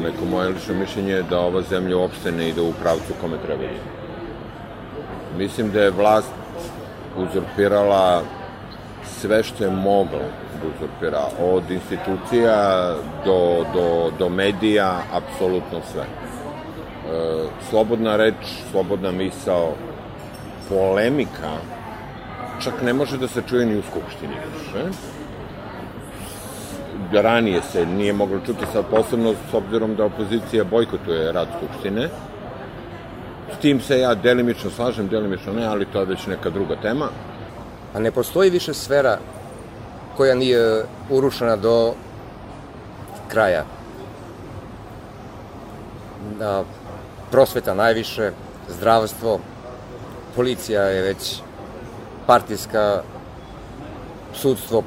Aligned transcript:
neko 0.00 0.24
moje 0.24 0.48
lično 0.48 0.74
mišljenje 0.74 1.12
je 1.12 1.22
da 1.22 1.40
ova 1.40 1.62
zemlja 1.62 1.96
uopšte 1.96 2.32
ne 2.32 2.48
ide 2.48 2.60
u 2.60 2.72
pravcu 2.72 3.14
kome 3.20 3.36
treba 3.46 3.62
da 3.62 3.64
ide. 3.64 4.00
Mislim 5.38 5.70
da 5.70 5.82
je 5.82 5.90
vlast 5.90 6.32
uzurpirala 7.16 8.22
sve 9.04 9.42
što 9.42 9.64
je 9.64 9.70
mogla 9.70 10.18
da 10.62 10.68
uzurpira, 10.68 11.22
od 11.40 11.70
institucija 11.70 12.94
do, 13.24 13.64
do, 13.74 14.10
do 14.18 14.28
medija, 14.28 15.02
apsolutno 15.12 15.80
sve. 15.92 16.02
E, 16.02 16.06
slobodna 17.70 18.16
reč, 18.16 18.34
slobodna 18.70 19.12
misao, 19.12 19.74
polemika, 20.68 21.52
čak 22.62 22.74
ne 22.82 22.92
može 22.92 23.18
da 23.18 23.28
se 23.28 23.42
čuje 23.48 23.66
ni 23.66 23.78
u 23.78 23.82
Skupštini 23.82 24.34
više. 24.52 24.84
Ranije 27.12 27.62
se 27.62 27.86
nije 27.86 28.12
moglo 28.12 28.40
čuti 28.46 28.64
sad 28.72 28.84
posebno 28.90 29.34
s 29.50 29.54
obzirom 29.54 29.96
da 29.96 30.04
opozicija 30.04 30.64
bojkotuje 30.64 31.32
rad 31.32 31.48
Skupštine. 31.56 32.08
S 33.54 33.60
tim 33.60 33.80
se 33.80 33.98
ja 33.98 34.14
delimično 34.14 34.70
slažem, 34.70 35.08
delimično 35.08 35.52
ne, 35.52 35.66
ali 35.66 35.86
to 35.86 36.00
je 36.00 36.06
već 36.06 36.26
neka 36.26 36.50
druga 36.50 36.76
tema. 36.82 37.08
A 37.94 38.00
ne 38.00 38.10
postoji 38.10 38.50
više 38.50 38.74
sfera 38.74 39.18
koja 40.16 40.34
nije 40.34 40.84
urušena 41.10 41.56
do 41.56 41.94
kraja. 43.28 43.64
Da, 46.38 46.64
prosveta 47.30 47.74
najviše, 47.74 48.30
zdravstvo, 48.68 49.40
policija 50.36 50.82
je 50.82 51.02
već 51.02 51.40
partijska, 52.26 53.02
sudstvo 54.34 54.82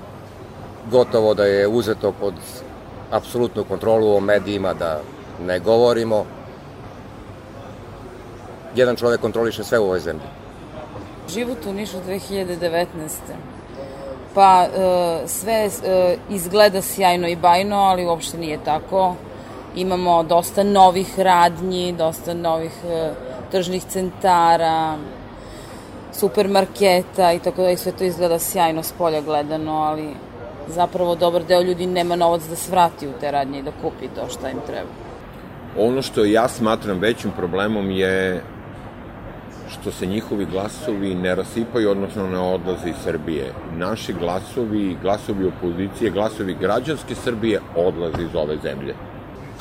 gotovo 0.92 1.34
da 1.34 1.46
je 1.46 1.68
uzeto 1.68 2.12
pod 2.12 2.34
apsolutnu 3.12 3.64
kontrolu 3.64 4.16
o 4.16 4.20
medijima, 4.20 4.74
da 4.74 5.02
ne 5.46 5.60
govorimo. 5.60 6.26
Jedan 8.76 8.96
čovek 8.96 9.22
kontroliše 9.22 9.64
sve 9.64 9.80
u 9.80 9.84
ovoj 9.84 10.00
zemlji. 10.00 10.26
Život 11.34 11.66
u 11.66 11.74
Nišu 11.74 11.98
2019. 12.08 12.86
Pa 14.34 14.64
e, 14.64 15.28
sve 15.28 15.54
e, 15.54 16.18
izgleda 16.30 16.82
sjajno 16.82 17.28
i 17.28 17.36
bajno, 17.36 17.76
ali 17.76 18.06
uopšte 18.06 18.38
nije 18.38 18.60
tako. 18.66 19.16
Imamo 19.76 20.24
dosta 20.24 20.64
novih 20.64 21.20
radnji, 21.20 21.94
dosta 21.98 22.34
novih 22.34 22.72
e, 22.86 23.12
tržnih 23.52 23.84
centara, 23.84 24.98
supermarketa 26.14 27.34
i 27.34 27.40
tako 27.40 27.62
da 27.62 27.70
i 27.70 27.78
sve 27.78 27.92
to 27.92 28.04
izgleda 28.04 28.40
sjajno 28.40 28.84
s 28.84 28.92
polja 28.92 29.22
gledano, 29.22 29.72
ali 29.72 30.14
zapravo 30.68 31.16
dobar 31.16 31.44
deo 31.44 31.62
ljudi 31.62 31.88
nema 31.88 32.16
novac 32.16 32.42
da 32.50 32.56
svrati 32.56 33.08
u 33.08 33.12
te 33.20 33.32
radnje 33.32 33.60
i 33.60 33.64
da 33.64 33.72
kupi 33.82 34.08
to 34.16 34.28
što 34.30 34.48
im 34.48 34.58
treba. 34.68 34.90
Ono 35.78 36.02
što 36.02 36.26
ja 36.26 36.48
smatram 36.48 37.00
većim 37.00 37.32
problemom 37.32 37.92
je 37.92 38.44
što 39.70 39.92
se 39.92 40.06
njihovi 40.06 40.46
glasovi 40.46 41.16
ne 41.16 41.36
rasipaju, 41.36 41.92
odnosno 41.92 42.28
ne 42.28 42.40
odlaze 42.40 42.90
iz 42.90 42.96
Srbije. 43.04 43.54
Naši 43.78 44.14
glasovi, 44.14 44.98
glasovi 45.02 45.48
opozicije, 45.48 46.12
glasovi 46.12 46.58
građanske 46.60 47.16
Srbije 47.16 47.60
odlaze 47.76 48.24
iz 48.24 48.36
ove 48.36 48.58
zemlje. 48.64 48.96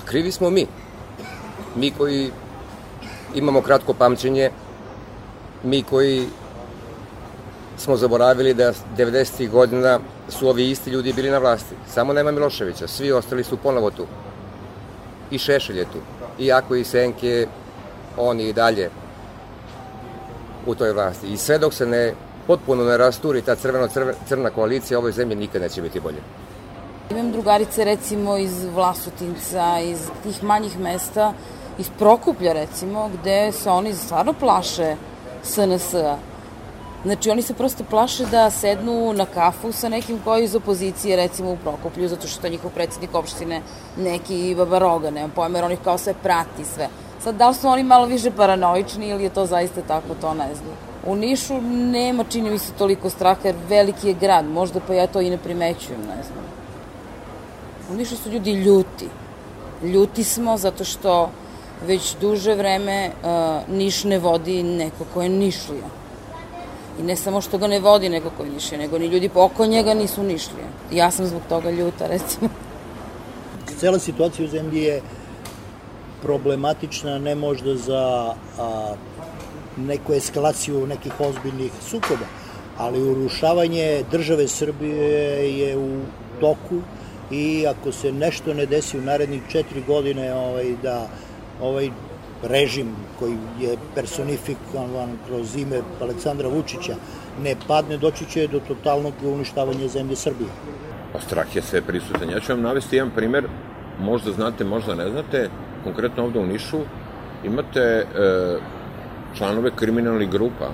Krivi 0.05 0.33
smo 0.33 0.50
mi. 0.50 0.67
Mi 1.77 1.91
koji 1.91 2.30
imamo 3.34 3.61
kratko 3.61 3.95
pamćenje, 3.95 4.50
mi 5.64 5.83
koji 5.83 6.27
smo 7.77 7.97
zaboravili 7.97 8.55
da 8.55 8.73
90. 8.97 9.51
godina 9.51 9.98
su 10.28 10.48
ovi 10.48 10.70
isti 10.70 10.91
ljudi 10.91 11.12
bili 11.12 11.31
na 11.31 11.39
vlasti. 11.39 11.75
Samo 11.89 12.12
nema 12.12 12.31
Miloševića, 12.31 12.89
svi 12.89 13.12
ostali 13.12 13.45
su 13.45 13.56
ponovo 13.56 13.91
tu. 13.91 14.06
I 15.31 15.39
Šešelj 15.39 15.79
je 15.79 15.84
tu. 15.84 15.98
Iako 16.39 16.75
i 16.75 16.84
Senke, 16.84 17.47
oni 18.17 18.48
i 18.48 18.53
dalje 18.53 18.91
u 20.67 20.74
toj 20.74 20.92
vlasti. 20.92 21.27
I 21.27 21.36
sve 21.36 21.58
dok 21.58 21.74
se 21.74 21.86
ne 21.86 22.14
potpuno 22.47 22.85
ne 22.85 22.97
rasturi 22.97 23.42
ta 23.42 23.55
crveno-crna 23.55 24.51
koalicija, 24.51 24.98
ovoj 24.98 25.13
zemlji 25.13 25.36
nikad 25.36 25.63
neće 25.63 25.83
biti 25.83 26.01
bolje. 26.01 26.18
Imam 27.11 27.33
drugarice 27.33 27.85
recimo 27.85 28.36
iz 28.36 28.64
Vlasotinca, 28.64 29.79
iz 29.80 29.98
tih 30.23 30.45
manjih 30.45 30.79
mesta, 30.79 31.33
iz 31.79 31.91
Prokuplja 31.98 32.52
recimo, 32.52 33.11
gde 33.20 33.52
se 33.52 33.70
oni 33.70 33.95
stvarno 33.95 34.33
plaše 34.33 34.97
SNS-a 35.42 36.32
Znači, 37.05 37.30
oni 37.30 37.42
se 37.42 37.55
prosto 37.55 37.85
plaše 37.85 38.27
da 38.27 38.51
sednu 38.51 39.13
na 39.13 39.27
kafu 39.27 39.73
sa 39.73 39.89
nekim 39.89 40.20
koji 40.24 40.45
iz 40.45 40.55
opozicije, 40.55 41.17
recimo 41.17 41.51
u 41.52 41.57
Prokoplju, 41.57 42.08
zato 42.08 42.29
što 42.29 42.46
je 42.46 42.51
njihov 42.51 42.70
predsednik 42.70 43.14
opštine 43.14 43.63
neki 43.96 44.55
babaroga, 44.58 45.11
nemam 45.11 45.30
pojma, 45.30 45.58
jer 45.58 45.64
oni 45.64 45.77
kao 45.85 45.98
sve 45.98 46.14
prati 46.23 46.64
sve. 46.64 46.89
Sad, 47.23 47.35
da 47.35 47.48
li 47.48 47.55
su 47.55 47.68
oni 47.68 47.83
malo 47.83 48.07
više 48.07 48.30
paranoični 48.30 49.08
ili 49.08 49.24
je 49.24 49.30
to 49.30 49.46
zaista 49.46 49.83
tako, 49.89 50.14
to 50.20 50.35
ne 50.35 50.55
znam. 50.55 50.77
U 51.07 51.17
Nišu 51.17 51.61
nema, 51.61 52.24
čini 52.24 52.51
mi 52.51 52.58
se, 52.58 52.73
toliko 52.79 53.11
straha, 53.11 53.41
jer 53.45 53.55
veliki 53.68 54.08
je 54.08 54.14
grad, 54.14 54.45
možda 54.45 54.80
pa 54.86 54.95
ja 54.95 55.07
to 55.07 55.20
i 55.20 55.30
ne 55.30 55.39
primećujem, 55.39 56.01
ne 56.01 56.23
znam. 56.23 56.45
U 57.91 57.95
Nišu 57.95 58.17
su 58.17 58.30
ljudi 58.30 58.52
ljuti. 58.52 59.08
Ljuti 59.83 60.24
smo 60.24 60.57
zato 60.57 60.85
što 60.85 61.30
već 61.86 62.17
duže 62.20 62.55
vreme 62.55 63.11
uh, 63.11 63.74
Niš 63.74 64.05
ne 64.05 64.18
vodi 64.18 64.62
neko 64.62 65.05
ko 65.14 65.23
je 65.23 65.29
Nišlija 65.29 66.02
I 67.01 67.03
ne 67.03 67.17
samo 67.17 67.41
što 67.41 67.58
ga 67.58 67.67
ne 67.67 67.80
vodi 67.80 68.08
nego 68.08 68.30
koji 68.36 68.51
nišlije, 68.51 68.79
nego 68.79 68.98
ni 68.98 69.07
ljudi 69.07 69.30
oko 69.35 69.67
njega 69.67 69.95
nisu 69.95 70.23
nišlije. 70.23 70.67
Ja 70.92 71.11
sam 71.11 71.27
zbog 71.27 71.42
toga 71.48 71.70
ljuta, 71.70 72.07
recimo. 72.07 72.48
Cela 73.79 73.98
situacija 73.98 74.47
u 74.47 74.48
zemlji 74.48 74.83
je 74.83 75.03
problematična, 76.23 77.19
ne 77.19 77.35
možda 77.35 77.77
za 77.77 78.35
a, 78.58 78.95
neku 79.77 80.13
eskalaciju 80.13 80.86
nekih 80.86 81.20
ozbiljnih 81.20 81.73
sukoba, 81.89 82.27
ali 82.79 83.03
urušavanje 83.03 84.05
države 84.11 84.48
Srbije 84.48 85.59
je 85.59 85.79
u 85.79 86.01
toku 86.41 86.80
i 87.30 87.67
ako 87.67 87.92
se 87.92 88.13
nešto 88.13 88.55
ne 88.55 88.67
desi 88.67 88.98
u 88.98 89.03
narednih 89.03 89.42
četiri 89.48 89.83
godine 89.86 90.35
ovaj, 90.35 90.74
da 90.83 91.09
ovaj 91.61 91.91
režim 92.42 92.97
koji 93.19 93.36
je 93.61 93.77
personifikovan 93.95 95.17
kroz 95.27 95.57
ime 95.57 95.80
Aleksandra 96.01 96.48
Vučića 96.48 96.95
ne 97.42 97.55
padne, 97.69 97.97
doći 97.97 98.25
će 98.25 98.47
do 98.47 98.61
totalnog 98.61 99.14
uništavanja 99.25 99.89
zemlje 99.89 100.17
Srbije. 100.17 100.51
Pa 101.13 101.20
strah 101.20 101.57
je 101.57 101.63
sve 101.63 101.83
prisutan. 101.83 102.30
Ja 102.30 102.41
ću 102.41 102.53
vam 102.53 102.63
navesti 102.63 102.97
jedan 102.97 103.11
primer, 103.11 103.48
možda 104.01 104.33
znate, 104.33 104.64
možda 104.64 104.95
ne 104.95 105.11
znate, 105.11 105.48
konkretno 105.85 106.25
ovde 106.25 106.39
u 106.39 106.47
Nišu 106.47 106.80
imate 107.45 107.80
e, 107.80 108.05
članove 109.35 109.70
kriminalnih 109.77 110.30
grupa 110.30 110.70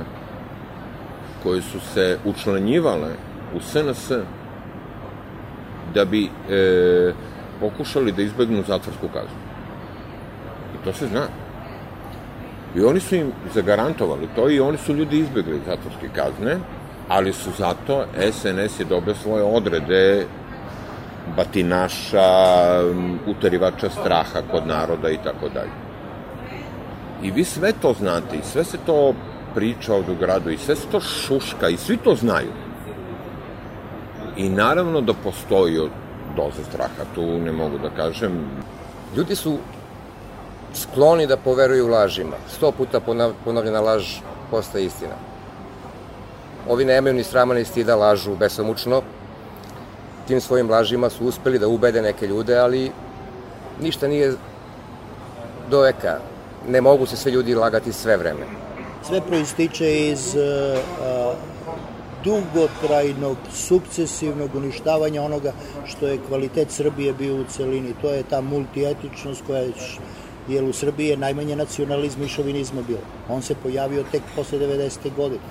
koji 1.43 1.63
su 1.63 1.81
se 1.81 2.19
učlanjivale 2.25 3.11
u 3.55 3.61
SNS 3.61 4.13
da 5.95 6.05
bi 6.05 6.25
e, 6.25 7.13
pokušali 7.61 8.13
da 8.13 8.23
izbegnu 8.23 8.63
zatvorsku 8.69 9.09
kaznu. 9.09 9.39
I 10.75 10.85
to 10.85 10.93
se 10.93 11.07
zna. 11.07 11.48
I 12.77 12.85
oni 12.85 13.01
su 13.01 13.15
im 13.15 13.33
zagarantovali 13.55 14.29
to 14.37 14.51
i 14.51 14.61
oni 14.61 14.79
su 14.79 14.95
ljudi 14.95 15.19
izbjegli 15.19 15.61
zatvorske 15.67 16.09
kazne, 16.15 16.59
ali 17.09 17.33
su 17.33 17.51
zato 17.59 18.05
SNS 18.33 18.81
je 18.81 18.85
dobio 18.85 19.15
svoje 19.15 19.43
odrede 19.43 20.27
batinaša, 21.37 22.29
utarivača 23.27 23.91
straha 23.91 24.41
kod 24.51 24.67
naroda 24.67 25.11
i 25.11 25.19
tako 25.25 25.49
dalje. 25.55 25.71
I 27.23 27.31
vi 27.31 27.45
sve 27.45 27.73
to 27.83 27.93
znate 27.99 28.37
i 28.37 28.45
sve 28.53 28.65
se 28.65 28.79
to 28.87 29.15
priča 29.55 29.95
ovde 29.95 30.13
u 30.13 30.17
gradu 30.17 30.51
i 30.51 30.59
sve 30.59 30.77
se 30.77 30.87
to 30.93 31.01
šuška 31.01 31.69
i 31.69 31.77
svi 31.77 31.97
to 31.97 32.15
znaju. 32.15 32.53
I 34.37 34.49
naravno 34.49 35.01
da 35.01 35.13
postoji 35.13 35.89
doza 36.37 36.65
straha, 36.71 37.05
tu 37.15 37.23
ne 37.39 37.53
mogu 37.53 37.79
da 37.79 37.91
kažem. 37.91 38.33
Ljudi 39.17 39.37
su 39.37 39.59
skloni 40.75 41.27
da 41.27 41.37
poveruju 41.37 41.89
lažima. 41.89 42.37
Sto 42.57 42.73
puta 42.73 43.01
ponovljena 43.45 43.81
laž 43.81 44.17
postaje 44.51 44.85
istina. 44.85 45.15
Ovi 46.69 46.85
nemaju 46.85 47.15
ni 47.15 47.25
srama 47.25 47.55
ni 47.55 47.65
stida 47.65 47.97
lažu 47.97 48.37
besomučno. 48.37 49.03
Tim 50.27 50.41
svojim 50.41 50.71
lažima 50.71 51.11
su 51.11 51.27
uspeli 51.27 51.59
da 51.59 51.69
ubede 51.69 52.03
neke 52.03 52.27
ljude, 52.27 52.59
ali 52.59 52.91
ništa 53.81 54.09
nije 54.09 54.35
do 55.71 55.81
veka. 55.81 56.19
Ne 56.69 56.81
mogu 56.81 57.07
se 57.07 57.17
sve 57.17 57.33
ljudi 57.33 57.55
lagati 57.55 57.93
sve 57.93 58.17
vreme. 58.17 58.47
Sve 59.07 59.21
proističe 59.21 60.09
iz 60.09 60.35
uh, 60.35 61.35
dugotrajnog, 62.25 63.37
sukcesivnog 63.55 64.55
uništavanja 64.55 65.23
onoga 65.23 65.53
što 65.87 66.07
je 66.07 66.19
kvalitet 66.29 66.71
Srbije 66.71 67.13
bio 67.13 67.35
u 67.35 67.45
celini. 67.45 67.95
To 68.03 68.11
je 68.11 68.23
ta 68.23 68.41
multietičnost 68.41 69.43
koja 69.47 69.59
je 69.59 69.73
jer 70.49 70.65
u 70.65 70.73
Srbiji 70.73 71.09
je 71.09 71.17
najmanje 71.17 71.57
nacionalizma 71.57 72.25
i 72.25 72.29
šovinizma 72.29 72.83
bilo. 72.83 73.01
On 73.29 73.43
se 73.43 73.55
pojavio 73.55 74.05
tek 74.13 74.23
posle 74.37 74.59
90. 74.59 75.15
godine. 75.17 75.43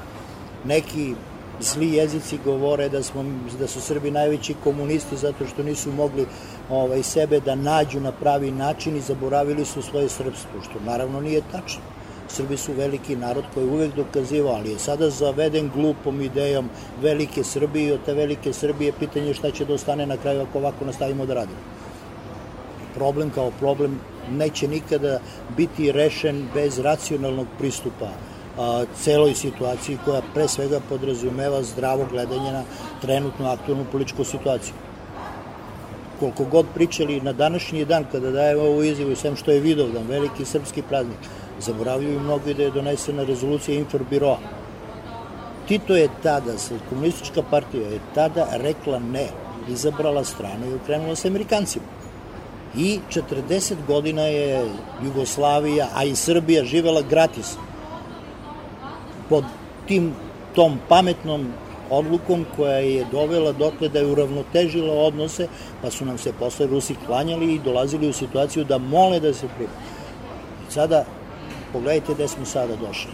Neki 0.66 1.14
zli 1.60 1.94
jezici 1.94 2.38
govore 2.46 2.90
da, 2.90 3.04
smo, 3.04 3.26
da 3.60 3.68
su 3.68 3.82
Srbi 3.82 4.12
najveći 4.12 4.56
komunisti 4.64 5.18
zato 5.18 5.48
što 5.48 5.64
nisu 5.64 5.92
mogli 5.92 6.26
ovaj, 6.70 7.04
sebe 7.04 7.40
da 7.40 7.56
nađu 7.56 8.00
na 8.00 8.12
pravi 8.12 8.52
način 8.52 8.98
i 8.98 9.02
zaboravili 9.02 9.66
su 9.66 9.82
svoje 9.82 10.10
srpstvo, 10.10 10.62
što 10.64 10.80
naravno 10.86 11.22
nije 11.22 11.42
tačno. 11.52 11.82
Srbi 12.30 12.58
su 12.58 12.74
veliki 12.74 13.16
narod 13.16 13.44
koji 13.54 13.64
je 13.66 13.72
uvek 13.72 13.96
dokazivao, 13.96 14.54
ali 14.54 14.72
je 14.72 14.80
sada 14.80 15.10
zaveden 15.10 15.72
glupom 15.76 16.22
idejom 16.22 16.70
velike 17.02 17.44
Srbije 17.44 17.88
i 17.88 17.92
od 17.92 18.00
te 18.06 18.14
velike 18.14 18.54
Srbije 18.54 18.92
pitanje 19.00 19.34
šta 19.34 19.52
će 19.52 19.66
da 19.66 19.74
ostane 19.74 20.06
na 20.06 20.18
kraju 20.18 20.42
ako 20.42 20.58
ovako 20.58 20.86
nastavimo 20.86 21.26
da 21.26 21.34
radimo. 21.34 21.60
Problem 22.96 23.30
kao 23.30 23.52
problem 23.60 24.00
neće 24.32 24.68
nikada 24.68 25.20
biti 25.58 25.92
rešen 25.92 26.48
bez 26.54 26.80
racionalnog 26.80 27.48
pristupa 27.58 28.10
a, 28.58 28.86
celoj 29.02 29.34
situaciji 29.34 29.98
koja 30.06 30.22
pre 30.34 30.48
svega 30.48 30.80
podrazumeva 30.90 31.64
zdravo 31.64 32.06
gledanje 32.12 32.52
na 32.52 32.64
trenutnu 33.02 33.46
aktualnu 33.46 33.86
političku 33.92 34.24
situaciju. 34.24 34.74
Koliko 36.20 36.44
god 36.44 36.66
pričali 36.74 37.22
na 37.22 37.34
današnji 37.34 37.86
dan 37.86 38.06
kada 38.12 38.32
daje 38.32 38.58
ovu 38.58 38.84
izjavu, 38.84 39.16
sem 39.16 39.36
što 39.36 39.52
je 39.52 39.60
Vidovdan, 39.60 40.08
veliki 40.08 40.46
srpski 40.46 40.82
praznik, 40.82 41.20
zaboravljaju 41.60 42.20
mnogo 42.20 42.54
da 42.54 42.64
je 42.64 42.72
donesena 42.72 43.24
rezolucija 43.24 43.78
Inforbiroa. 43.78 44.38
Tito 45.68 45.96
je 45.96 46.10
tada, 46.24 46.54
komunistička 46.90 47.42
partija 47.42 47.90
je 47.90 48.00
tada 48.16 48.48
rekla 48.52 49.00
ne, 49.00 49.28
izabrala 49.70 50.24
stranu 50.24 50.72
i 50.72 50.76
okrenula 50.76 51.16
se 51.16 51.28
Amerikancima. 51.28 51.97
I 52.78 53.00
40 53.10 53.76
godina 53.88 54.22
je 54.22 54.70
Jugoslavija, 55.04 55.88
a 55.96 56.04
i 56.04 56.16
Srbija 56.16 56.64
živela 56.64 57.02
gratis 57.02 57.56
pod 59.30 59.44
tim 59.88 60.14
tom 60.56 60.80
pametnom 60.90 61.48
odlukom 61.90 62.46
koja 62.56 62.78
je 62.78 63.06
dovela 63.12 63.52
dotle 63.52 63.90
da 63.90 64.00
je 64.00 64.06
uravnotežila 64.06 64.94
odnose, 64.94 65.48
pa 65.82 65.92
su 65.92 66.06
nam 66.06 66.18
se 66.18 66.34
posle 66.40 66.68
Rusi 66.68 66.96
klanjali 67.06 67.54
i 67.54 67.60
dolazili 67.60 68.10
u 68.10 68.14
situaciju 68.14 68.64
da 68.64 68.78
mole 68.78 69.20
da 69.20 69.34
se 69.34 69.48
prima. 69.56 69.72
Sada, 70.70 71.06
pogledajte 71.74 72.14
gde 72.14 72.28
smo 72.28 72.46
sada 72.46 72.76
došli. 72.76 73.12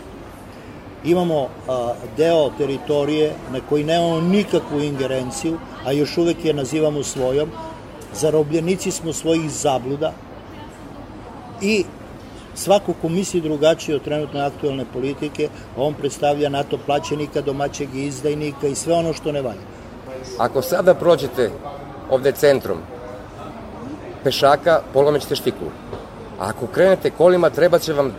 Imamo 1.04 1.48
a, 1.68 1.94
deo 2.18 2.50
teritorije 2.58 3.34
na 3.52 3.60
koji 3.70 3.84
nemamo 3.84 4.22
nikakvu 4.22 4.82
ingerenciju, 4.82 5.58
a 5.86 5.92
još 5.92 6.18
uvek 6.18 6.46
je 6.46 6.54
nazivamo 6.54 7.04
svojom, 7.04 7.50
zarobljenici 8.16 8.92
smo 8.92 9.14
svojih 9.14 9.52
zabluda 9.52 10.14
i 11.62 11.86
Svako 12.56 12.94
ko 13.02 13.10
misli 13.10 13.42
drugačije 13.42 13.96
od 13.96 14.04
trenutne 14.04 14.42
aktualne 14.42 14.86
politike, 14.94 15.50
on 15.78 15.94
predstavlja 15.94 16.50
NATO 16.50 16.78
plaćenika, 16.86 17.42
domaćeg 17.42 17.96
izdajnika 17.96 18.68
i 18.68 18.76
sve 18.76 18.94
ono 18.94 19.14
što 19.14 19.32
ne 19.32 19.42
valja. 19.42 19.62
Ako 20.38 20.62
sada 20.62 20.94
prođete 20.94 21.50
ovde 22.10 22.32
centrom, 22.32 22.78
pešaka, 24.24 24.82
polomećete 24.94 25.36
štiklu. 25.36 25.68
A 26.40 26.50
ako 26.50 26.68
krenete 26.68 27.10
kolima, 27.10 27.50
treba 27.50 27.80
će 27.80 27.94
vam 27.94 28.14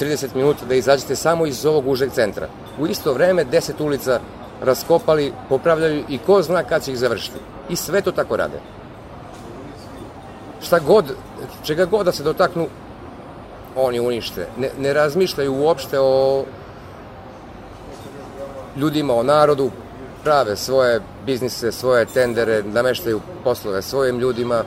20-30 0.00 0.34
minuta 0.34 0.64
da 0.64 0.74
izađete 0.74 1.16
samo 1.16 1.46
iz 1.46 1.66
ovog 1.66 1.88
užeg 1.88 2.10
centra. 2.12 2.48
U 2.78 2.86
isto 2.86 3.12
vreme 3.12 3.44
10 3.44 3.84
ulica 3.84 4.20
raskopali, 4.62 5.32
popravljaju 5.48 6.04
i 6.08 6.18
ko 6.18 6.42
zna 6.42 6.64
kad 6.64 6.84
će 6.84 6.92
ih 6.92 6.98
završiti. 6.98 7.38
I 7.70 7.76
sve 7.76 8.00
to 8.02 8.12
tako 8.12 8.36
rade. 8.36 8.60
Šta 10.62 10.78
god, 10.78 11.04
čega 11.64 11.84
god 11.84 12.06
da 12.06 12.12
se 12.12 12.22
dotaknu, 12.22 12.66
oni 13.76 14.00
unište. 14.00 14.48
Ne, 14.58 14.70
ne 14.78 14.92
razmišljaju 14.92 15.54
uopšte 15.54 16.00
o 16.00 16.44
ljudima, 18.76 19.14
o 19.14 19.22
narodu, 19.22 19.70
prave 20.24 20.56
svoje 20.56 21.00
biznise, 21.26 21.72
svoje 21.72 22.06
tendere, 22.06 22.62
nameštaju 22.62 23.20
poslove 23.44 23.82
svojim 23.82 24.18
ljudima. 24.18 24.64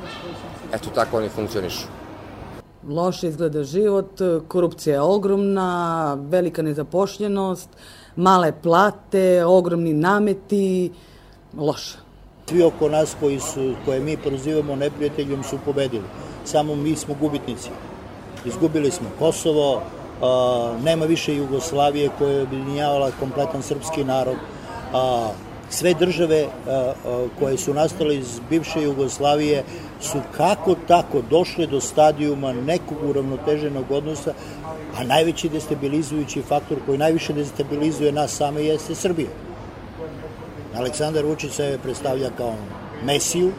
Eto, 0.74 0.90
tako 0.96 1.18
oni 1.18 1.30
funkcionišu. 1.30 1.88
Loše 2.90 3.28
izgleda 3.28 3.64
život, 3.64 4.22
korupcija 4.48 4.94
je 4.94 5.02
ogromna, 5.02 6.18
velika 6.20 6.62
nezapošljenost, 6.62 7.70
male 8.16 8.54
plate, 8.62 9.46
ogromni 9.46 9.94
nameti, 9.94 10.92
loše. 11.58 11.98
Svi 12.50 12.64
oko 12.64 12.90
nas 12.90 13.16
koji 13.20 13.40
su, 13.40 13.74
koje 13.86 14.00
mi 14.00 14.18
prozivamo 14.18 14.76
neprijateljom 14.76 15.44
su 15.44 15.58
pobedili. 15.66 16.04
Samo 16.46 16.76
mi 16.76 16.96
smo 16.96 17.16
gubitnici 17.20 17.70
izgubili 18.46 18.92
smo 18.92 19.08
Kosovo, 19.20 19.82
nema 20.84 21.06
više 21.06 21.36
Jugoslavije 21.36 22.10
koja 22.18 22.32
je 22.32 22.42
objedinjavala 22.42 23.12
kompletan 23.20 23.64
srpski 23.64 24.04
narod, 24.04 24.36
sve 25.70 25.94
države 25.94 26.48
koje 27.40 27.58
su 27.58 27.74
nastale 27.74 28.18
iz 28.18 28.40
bivše 28.50 28.82
Jugoslavije 28.82 29.64
su 30.02 30.18
kako 30.38 30.76
tako 30.88 31.22
došle 31.30 31.68
do 31.68 31.82
stadijuma 31.82 32.54
nekog 32.54 32.98
uravnoteženog 33.10 33.92
odnosa, 33.92 34.34
a 34.98 35.04
najveći 35.04 35.50
destabilizujući 35.50 36.42
faktor 36.42 36.78
koji 36.86 36.98
najviše 36.98 37.34
destabilizuje 37.34 38.12
nas 38.12 38.32
same 38.32 38.64
jeste 38.64 38.96
Srbija. 38.96 39.30
Aleksandar 40.76 41.26
Vučić 41.26 41.52
se 41.52 41.80
predstavlja 41.84 42.30
kao 42.38 42.56
Mesiju, 43.06 43.52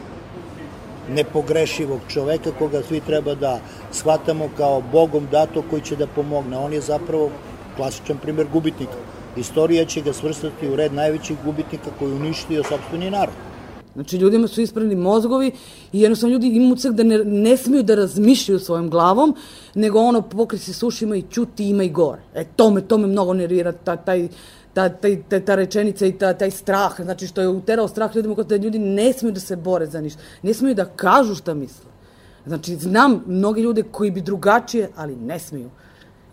nepogrešivog 1.09 1.99
čoveka 2.07 2.51
koga 2.59 2.81
svi 2.83 2.99
treba 2.99 3.35
da 3.35 3.59
shvatamo 3.91 4.49
kao 4.57 4.81
bogom 4.91 5.27
dato 5.31 5.63
koji 5.69 5.81
će 5.81 5.95
da 5.95 6.07
pomogne. 6.07 6.57
On 6.57 6.73
je 6.73 6.81
zapravo 6.81 7.29
klasičan 7.75 8.17
primer 8.17 8.47
gubitnika. 8.53 8.97
Istorija 9.37 9.85
će 9.85 10.01
ga 10.01 10.13
svrstati 10.13 10.69
u 10.69 10.75
red 10.75 10.93
najvećih 10.93 11.37
gubitnika 11.45 11.89
koji 11.99 12.13
uništio 12.13 12.63
sobstveni 12.63 13.11
narod. 13.11 13.35
Znači, 13.95 14.17
ljudima 14.17 14.47
su 14.47 14.61
ispravni 14.61 14.95
mozgovi 14.95 15.51
i 15.93 16.01
jednostavno 16.01 16.33
ljudi 16.33 16.47
imaju 16.47 16.73
ucak 16.73 16.91
da 16.91 17.03
ne, 17.03 17.17
ne 17.23 17.57
smiju 17.57 17.83
da 17.83 17.95
razmišljaju 17.95 18.59
svojom 18.59 18.89
glavom, 18.89 19.35
nego 19.75 19.99
ono 19.99 20.21
pokri 20.21 20.59
se 20.59 20.73
sušima 20.73 21.15
i 21.15 21.23
čuti 21.31 21.69
ima 21.69 21.83
i 21.83 21.89
gore. 21.89 22.21
E, 22.33 22.45
to 22.55 22.71
me, 22.71 22.81
to 22.81 22.97
me 22.97 23.07
mnogo 23.07 23.33
nervira, 23.33 23.71
ta, 23.71 23.95
taj, 23.95 24.27
ta, 24.75 24.89
ta, 24.89 25.39
ta, 25.39 25.55
rečenica 25.55 26.05
i 26.05 26.11
ta, 26.11 26.33
taj 26.33 26.51
strah, 26.51 27.01
znači 27.01 27.27
što 27.27 27.41
je 27.41 27.47
uterao 27.47 27.87
strah 27.87 28.15
ljudima 28.15 28.35
da 28.35 28.55
ljudi 28.55 28.79
ne 28.79 29.13
smiju 29.13 29.31
da 29.31 29.39
se 29.39 29.55
bore 29.55 29.85
za 29.85 30.01
ništa, 30.01 30.21
ne 30.43 30.53
smiju 30.53 30.75
da 30.75 30.85
kažu 30.85 31.35
šta 31.35 31.53
misle. 31.53 31.91
Znači, 32.45 32.75
znam 32.75 33.23
mnogi 33.25 33.61
ljude 33.61 33.83
koji 33.91 34.11
bi 34.11 34.21
drugačije, 34.21 34.89
ali 34.95 35.15
ne 35.15 35.39
smiju. 35.39 35.69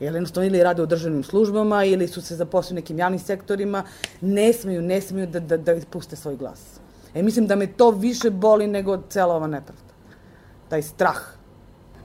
Jer 0.00 0.15
jednostavno 0.15 0.47
ili 0.47 0.62
rade 0.62 0.83
u 0.83 0.87
državnim 0.87 1.23
službama 1.23 1.85
ili 1.85 2.09
su 2.09 2.23
se 2.23 2.37
zaposlili 2.37 2.81
nekim 2.81 2.99
javnim 2.99 3.21
sektorima, 3.21 3.85
ne 4.21 4.53
smiju, 4.53 4.83
ne 4.83 5.00
smiju 5.00 5.27
da, 5.27 5.41
da, 5.41 5.56
da 5.56 5.77
puste 5.91 6.17
svoj 6.17 6.37
glas. 6.37 6.61
E, 7.15 7.23
mislim 7.23 7.47
da 7.47 7.56
me 7.56 7.67
to 7.67 7.91
više 7.91 8.31
boli 8.31 8.67
nego 8.67 8.99
cela 9.09 9.35
ova 9.35 9.47
nepravda. 9.47 9.95
Taj 10.69 10.83
strah 10.83 11.41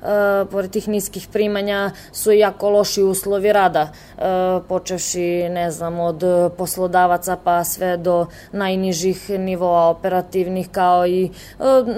e, 0.03 0.45
pored 0.51 0.71
tih 0.71 0.87
niskih 0.87 1.27
primanja 1.33 1.91
su 2.11 2.31
jako 2.31 2.69
loši 2.69 3.03
uslovi 3.03 3.53
rada, 3.53 3.89
e, 4.17 4.21
počevši, 4.67 5.49
ne 5.49 5.71
znam, 5.71 5.99
od 5.99 6.23
poslodavaca 6.57 7.37
pa 7.43 7.63
sve 7.63 7.97
do 7.97 8.25
najnižih 8.51 9.29
nivoa 9.29 9.87
operativnih, 9.89 10.69
kao 10.71 11.07
i, 11.07 11.25
e, 11.25 11.29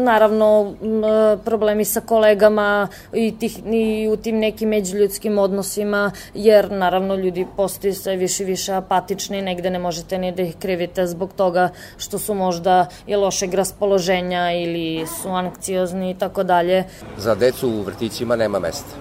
naravno, 0.04 0.74
e, 0.74 1.38
problemi 1.46 1.86
sa 1.86 2.02
kolegama 2.02 2.88
i, 3.14 3.34
tih, 3.40 3.60
i 3.66 4.10
u 4.12 4.18
tim 4.18 4.40
nekim 4.40 4.70
međuljudskim 4.70 5.38
odnosima, 5.38 6.12
jer, 6.34 6.72
naravno, 6.72 7.16
ljudi 7.16 7.48
postaju 7.58 7.96
sve 7.96 8.16
više 8.16 8.44
i 8.44 8.46
više 8.46 8.74
apatični, 8.74 9.42
negde 9.42 9.70
ne 9.70 9.80
možete 9.80 10.18
ni 10.18 10.32
da 10.32 10.42
ih 10.42 10.56
krivite 10.60 11.08
zbog 11.08 11.34
toga 11.34 11.70
što 11.98 12.20
su 12.20 12.34
možda 12.34 12.86
i 13.08 13.16
lošeg 13.16 13.54
raspoloženja 13.54 14.52
ili 14.52 15.08
su 15.22 15.30
ankciozni 15.30 16.12
i 16.12 16.14
tako 16.14 16.44
dalje. 16.44 16.84
Za 17.18 17.36
decu 17.36 17.84
vrtićima 17.90 18.36
nema 18.36 18.60
mesta. 18.60 18.96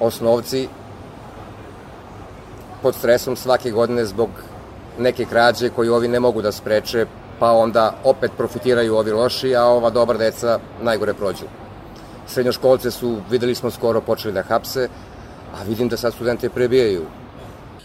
Osnovci 0.00 0.68
pod 2.82 2.94
stresom 2.94 3.36
svake 3.36 3.70
godine 3.70 4.04
zbog 4.04 4.30
neke 4.98 5.24
krađe 5.24 5.70
koju 5.70 5.94
ovi 5.94 6.08
ne 6.08 6.20
mogu 6.20 6.42
da 6.42 6.52
spreče, 6.52 7.06
pa 7.38 7.52
onda 7.52 7.94
opet 8.04 8.30
profitiraju 8.36 8.96
ovi 8.96 9.12
loši, 9.12 9.56
a 9.56 9.64
ova 9.64 9.90
dobra 9.90 10.18
deca 10.18 10.58
najgore 10.82 11.14
prođu. 11.14 11.44
Srednjoškolce 12.26 12.90
su, 12.90 13.16
videli 13.30 13.54
smo 13.54 13.70
skoro, 13.70 14.00
počeli 14.00 14.34
da 14.34 14.42
hapse, 14.42 14.88
a 15.54 15.62
vidim 15.68 15.88
da 15.88 15.96
sad 15.96 16.14
studente 16.14 16.48
prebijaju. 16.48 17.06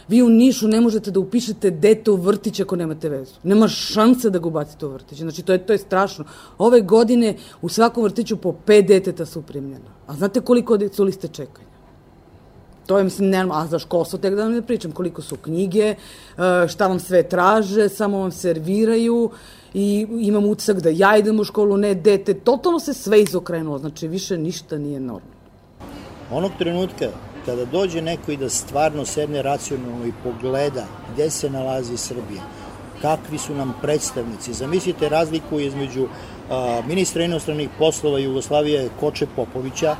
Vi 0.07 0.21
u 0.21 0.29
Nišu 0.29 0.67
ne 0.67 0.81
možete 0.81 1.11
da 1.11 1.19
upišete 1.19 1.71
dete 1.71 2.11
u 2.11 2.15
vrtić 2.15 2.59
ako 2.59 2.75
nemate 2.75 3.09
vezu. 3.09 3.33
Nema 3.43 3.67
šanse 3.67 4.29
da 4.29 4.39
ga 4.39 4.47
ubacite 4.47 4.85
u 4.85 4.89
vrtić. 4.89 5.19
Znači, 5.19 5.41
to 5.41 5.53
je, 5.53 5.65
to 5.65 5.73
je 5.73 5.77
strašno. 5.77 6.25
Ove 6.57 6.81
godine 6.81 7.35
u 7.61 7.69
svakom 7.69 8.03
vrtiću 8.03 8.37
po 8.37 8.53
pet 8.53 8.85
deteta 8.87 9.25
su 9.25 9.41
primljena. 9.41 9.89
A 10.07 10.13
znate 10.13 10.41
koliko 10.41 10.77
su 10.91 11.03
liste 11.03 11.27
čekanja? 11.27 11.73
To 12.85 12.97
je, 12.97 13.03
mislim, 13.03 13.29
ne, 13.29 13.47
a 13.51 13.67
za 13.67 13.79
školstvo 13.79 14.19
tek 14.19 14.35
da 14.35 14.43
vam 14.43 14.51
ne 14.51 14.61
pričam 14.61 14.91
koliko 14.91 15.21
su 15.21 15.35
knjige, 15.35 15.83
e, 15.83 15.95
šta 16.67 16.87
vam 16.87 16.99
sve 16.99 17.23
traže, 17.23 17.89
samo 17.89 18.19
vam 18.19 18.31
serviraju 18.31 19.29
i 19.73 20.07
imam 20.19 20.45
utisak 20.45 20.81
da 20.81 20.89
ja 20.89 21.17
idem 21.17 21.39
u 21.39 21.43
školu, 21.43 21.77
ne 21.77 21.95
dete, 21.95 22.33
totalno 22.33 22.79
se 22.79 22.93
sve 22.93 23.21
izokrenulo, 23.21 23.77
znači 23.77 24.07
više 24.07 24.37
ništa 24.37 24.77
nije 24.77 24.99
normalno. 24.99 25.33
Onog 26.31 26.51
trenutka 26.59 27.09
kada 27.45 27.65
dođe 27.65 28.01
neko 28.01 28.31
i 28.31 28.37
da 28.37 28.49
stvarno 28.49 29.05
sedne 29.05 29.41
racionalno 29.41 30.05
i 30.05 30.13
pogleda 30.23 30.85
gde 31.13 31.29
se 31.29 31.49
nalazi 31.49 31.97
Srbija, 31.97 32.43
kakvi 33.01 33.37
su 33.37 33.55
nam 33.55 33.73
predstavnici. 33.81 34.53
Zamislite 34.53 35.09
razliku 35.09 35.59
između 35.59 36.07
a, 36.49 36.81
ministra 36.87 37.23
inostranih 37.23 37.69
poslova 37.79 38.19
Jugoslavije 38.19 38.89
Koče 38.99 39.27
Popovića 39.35 39.95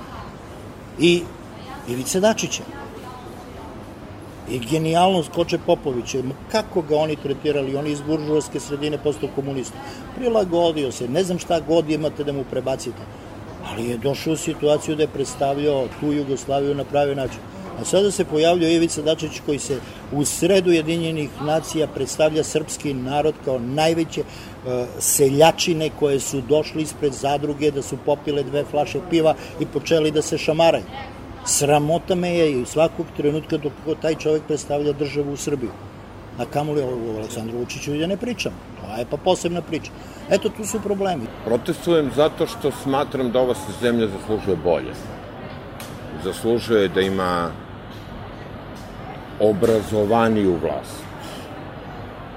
i 1.00 1.24
Ivice 1.88 2.20
Dačića. 2.20 2.64
I 4.50 4.60
genijalnost 4.60 5.32
Koče 5.32 5.58
Popovića, 5.66 6.18
kako 6.52 6.82
ga 6.82 6.98
oni 6.98 7.16
tretirali, 7.16 7.76
oni 7.76 7.92
iz 7.92 8.02
buržovske 8.02 8.60
sredine 8.60 8.98
postao 8.98 9.30
komunista. 9.36 9.78
Prilagodio 10.16 10.92
se, 10.92 11.08
ne 11.08 11.24
znam 11.24 11.40
šta 11.40 11.60
god 11.60 11.90
imate 11.90 12.24
da 12.24 12.34
mu 12.34 12.44
prebacite, 12.52 13.02
ali 13.74 13.90
je 13.90 13.98
došao 13.98 14.34
u 14.34 14.38
situaciju 14.38 14.96
da 14.96 15.04
je 15.04 15.08
predstavljao 15.14 15.88
tu 16.00 16.12
Jugoslaviju 16.12 16.76
na 16.76 16.84
pravi 16.84 17.16
način. 17.16 17.40
A 17.80 17.86
sada 17.86 18.12
se 18.12 18.26
pojavljuje 18.26 18.76
Ivica 18.76 19.02
Dačić 19.02 19.40
koji 19.46 19.60
se 19.60 19.80
u 20.12 20.26
sredu 20.26 20.72
Jedinjenih 20.72 21.30
nacija 21.42 21.88
predstavlja 21.88 22.44
srpski 22.44 22.94
narod 22.94 23.34
kao 23.46 23.60
najveće 23.60 24.22
uh, 24.22 24.72
seljačine 25.00 25.90
koje 26.00 26.20
su 26.20 26.42
došli 26.42 26.82
ispred 26.82 27.14
zadruge 27.14 27.72
da 27.72 27.82
su 27.82 27.98
popile 28.06 28.44
dve 28.44 28.64
flaše 28.64 29.00
piva 29.10 29.36
i 29.60 29.66
počeli 29.66 30.12
da 30.12 30.22
se 30.22 30.38
šamaraju. 30.38 30.84
Sramota 31.46 32.16
me 32.16 32.30
je 32.30 32.62
i 32.62 32.66
svakog 32.66 33.06
trenutka 33.18 33.58
dok 33.58 33.74
taj 34.02 34.16
čovek 34.16 34.44
predstavlja 34.48 34.94
državu 34.94 35.34
u 35.34 35.38
Srbiju. 35.38 35.72
A 36.38 36.46
kamoli 36.46 36.82
o 36.82 37.18
Aleksandru 37.18 37.58
Vučiću 37.58 37.98
da 37.98 38.08
ne 38.08 38.18
pričam. 38.18 38.54
To 38.94 39.00
je 39.00 39.06
pa 39.10 39.18
posebna 39.18 39.62
priča. 39.62 39.92
Eto, 40.30 40.50
tu 40.50 40.66
su 40.66 40.80
problemi. 40.80 41.26
Protestujem 41.46 42.12
zato 42.16 42.48
što 42.48 42.72
smatram 42.72 43.32
da 43.32 43.40
ova 43.40 43.54
zemlja 43.82 44.08
zaslužuje 44.08 44.58
bolje. 44.64 44.94
Zaslužuje 46.24 46.88
da 46.88 47.02
ima 47.02 47.50
obrazovaniju 49.40 50.58
vlast. 50.62 51.02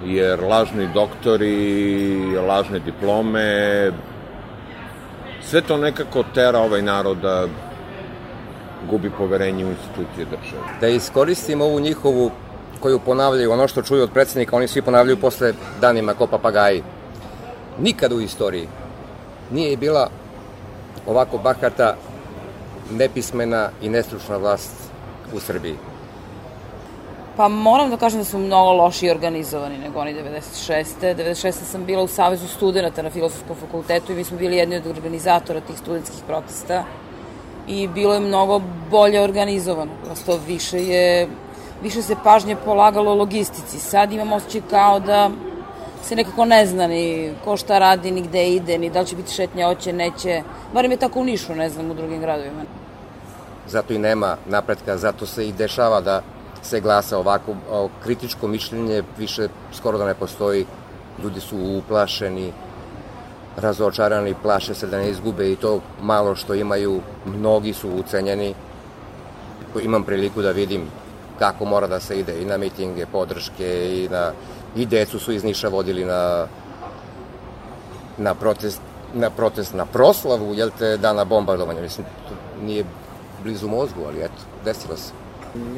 Jer 0.05 0.41
lažni 0.41 0.89
doktori, 0.95 2.17
lažne 2.49 2.79
diplome, 2.79 3.93
sve 5.43 5.61
to 5.61 5.77
nekako 5.77 6.25
tera 6.35 6.59
ovaj 6.59 6.83
narod 6.83 7.19
da 7.19 7.47
gubi 8.91 9.11
poverenje 9.11 9.65
u 9.65 9.69
institucije 9.69 10.25
države. 10.25 10.81
Da 10.81 10.89
iskoristim 10.89 11.61
ovu 11.61 11.81
njihovu 11.81 12.31
koju 12.87 12.99
ponavljaju, 12.99 13.53
ono 13.53 13.69
što 13.69 13.83
čuju 13.83 14.03
od 14.03 14.11
predsednika, 14.11 14.57
oni 14.57 14.69
svi 14.69 14.83
ponavljaju 14.83 15.21
posle 15.21 15.53
danima 15.81 16.15
ko 16.15 16.27
papagaji. 16.27 16.83
Nikada 17.79 18.15
u 18.15 18.21
istoriji 18.21 18.69
nije 19.51 19.77
bila 19.77 20.09
ovako 21.07 21.39
bahata, 21.39 21.97
nepismena 22.91 23.71
i 23.83 23.89
nestručna 23.89 24.37
vlast 24.37 24.71
u 25.35 25.41
Srbiji. 25.41 25.75
Pa 27.37 27.49
moram 27.49 27.91
da 27.91 27.97
kažem 27.97 28.21
da 28.21 28.25
su 28.25 28.39
mnogo 28.39 28.73
loši 28.73 29.11
organizovani 29.11 29.79
nego 29.79 30.01
oni 30.01 30.15
96. 30.15 30.85
96. 31.01 31.53
sam 31.53 31.85
bila 31.85 32.03
u 32.03 32.09
Savezu 32.09 32.49
studenta 32.49 33.03
na 33.03 33.11
Filosofskom 33.11 33.57
fakultetu 33.57 34.13
i 34.13 34.17
mi 34.17 34.25
smo 34.25 34.39
bili 34.39 34.57
jedni 34.57 34.77
od 34.77 34.87
organizatora 34.87 35.61
tih 35.61 35.79
studentskih 35.79 36.23
protesta 36.27 36.85
i 37.69 37.89
bilo 37.89 38.15
je 38.15 38.21
mnogo 38.21 38.61
bolje 38.91 39.21
organizovano. 39.21 39.91
Prosto 40.05 40.39
više 40.47 40.85
je 40.85 41.29
više 41.83 42.03
se 42.03 42.17
pažnje 42.25 42.57
polagalo 42.65 43.15
logistici. 43.15 43.79
Sad 43.79 44.13
imam 44.13 44.33
osjećaj 44.33 44.61
kao 44.71 45.01
da 45.01 45.31
se 46.03 46.17
nekako 46.17 46.45
ne 46.45 46.67
zna 46.67 46.87
ni 46.87 47.33
ko 47.45 47.57
šta 47.57 47.79
radi, 47.79 48.11
ni 48.11 48.23
gde 48.23 48.49
ide, 48.49 48.79
ni 48.79 48.91
da 48.91 49.01
li 49.01 49.07
će 49.07 49.17
biti 49.17 49.33
šetnja, 49.33 49.69
oće, 49.69 49.93
neće. 49.93 50.43
Barim 50.75 50.91
je 50.91 50.97
tako 50.97 51.21
u 51.21 51.25
Nišu, 51.25 51.55
ne 51.55 51.71
znam, 51.71 51.91
u 51.91 51.95
drugim 51.95 52.21
gradovima. 52.21 52.63
Zato 53.67 53.93
i 53.93 53.99
nema 53.99 54.37
napretka, 54.47 54.97
zato 54.97 55.27
se 55.27 55.49
i 55.49 55.53
dešava 55.53 56.01
da 56.01 56.23
se 56.63 56.81
glasa 56.81 57.19
ovako, 57.19 57.55
o, 57.71 57.89
kritičko 58.03 58.49
mišljenje 58.49 59.03
više 59.19 59.49
skoro 59.73 59.99
da 59.99 60.07
ne 60.07 60.15
postoji, 60.15 60.67
ljudi 61.23 61.41
su 61.41 61.57
uplašeni, 61.79 62.53
razočarani, 63.57 64.35
plaše 64.43 64.75
se 64.75 64.87
da 64.87 64.99
ne 64.99 65.11
izgube 65.11 65.53
i 65.53 65.57
to 65.57 65.81
malo 66.03 66.35
što 66.35 66.55
imaju, 66.55 67.01
mnogi 67.27 67.73
su 67.73 67.91
ucenjeni. 67.91 68.55
Imam 69.83 70.05
priliku 70.05 70.43
da 70.43 70.51
vidim 70.51 70.89
kako 71.39 71.65
mora 71.65 71.87
da 71.87 72.01
se 72.01 72.19
ide 72.19 72.43
i 72.43 72.45
na 72.45 72.57
mitinge, 72.57 73.07
podrške 73.07 73.91
i 73.93 74.09
na 74.09 74.33
i 74.77 74.87
decu 74.87 75.19
su 75.19 75.33
iz 75.33 75.45
Niša 75.45 75.69
vodili 75.69 76.05
na 76.05 76.47
na 78.19 78.35
protest 78.35 78.81
na 79.15 79.31
protest, 79.31 79.75
na 79.75 79.87
proslavu, 79.87 80.55
jel 80.55 80.71
te, 80.79 80.97
dana 80.97 81.25
bombardovanja. 81.25 81.81
Mislim, 81.81 82.07
to 82.29 82.65
nije 82.65 82.85
blizu 83.43 83.69
mozgu, 83.69 84.01
ali 84.07 84.19
eto, 84.19 84.43
desilo 84.65 84.97
se. 84.97 85.13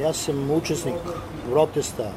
Ja 0.00 0.12
sam 0.12 0.50
učesnik 0.50 0.94
protesta, 1.50 2.10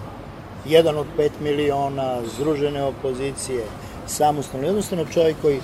jedan 0.66 0.98
od 0.98 1.06
5 1.18 1.30
miliona, 1.42 2.18
združene 2.36 2.84
opozicije, 2.84 3.66
samostalno, 4.08 4.68
jednostavno 4.68 5.06
čovjek 5.06 5.38
koji 5.42 5.62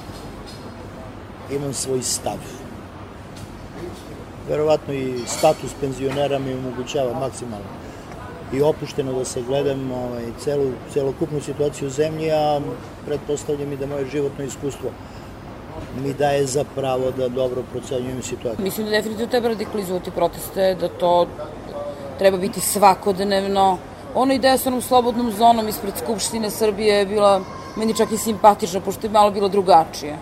imam 1.51 1.73
svoj 1.73 2.01
stav. 2.01 2.37
Verovatno 4.49 4.93
i 4.93 5.19
status 5.25 5.71
penzionera 5.81 6.39
mi 6.39 6.53
omogućava 6.53 7.19
maksimalno 7.19 7.65
i 8.53 8.61
opušteno 8.61 9.13
da 9.13 9.25
se 9.25 9.41
gledam 9.41 9.91
ovaj, 9.91 10.23
celu, 10.39 10.71
celokupnu 10.93 11.41
situaciju 11.41 11.87
u 11.87 11.91
zemlji, 11.91 12.31
a 12.31 12.61
pretpostavljam 13.05 13.71
i 13.73 13.77
da 13.77 13.85
moje 13.85 14.05
životno 14.05 14.43
iskustvo 14.45 14.89
mi 16.03 16.13
daje 16.13 16.45
za 16.45 16.63
pravo 16.75 17.11
da 17.11 17.27
dobro 17.27 17.63
procenjujem 17.71 18.23
situaciju. 18.23 18.63
Mislim 18.63 18.85
da 18.85 18.91
definitivno 18.91 19.31
treba 19.31 19.47
radikalizovati 19.47 20.11
proteste, 20.11 20.75
da 20.75 20.87
to 20.87 21.27
treba 22.17 22.37
biti 22.37 22.59
svakodnevno. 22.59 23.77
Ona 24.15 24.33
ideja 24.33 24.57
sa 24.57 24.69
onom 24.69 24.81
slobodnom 24.81 25.31
zonom 25.31 25.67
ispred 25.67 25.93
Skupštine 25.97 26.49
Srbije 26.49 26.95
je 26.95 27.05
bila 27.05 27.41
meni 27.75 27.95
čak 27.97 28.11
i 28.11 28.17
simpatična, 28.17 28.79
pošto 28.79 29.07
je 29.07 29.11
malo 29.11 29.31
bilo 29.31 29.47
drugačije. 29.47 30.17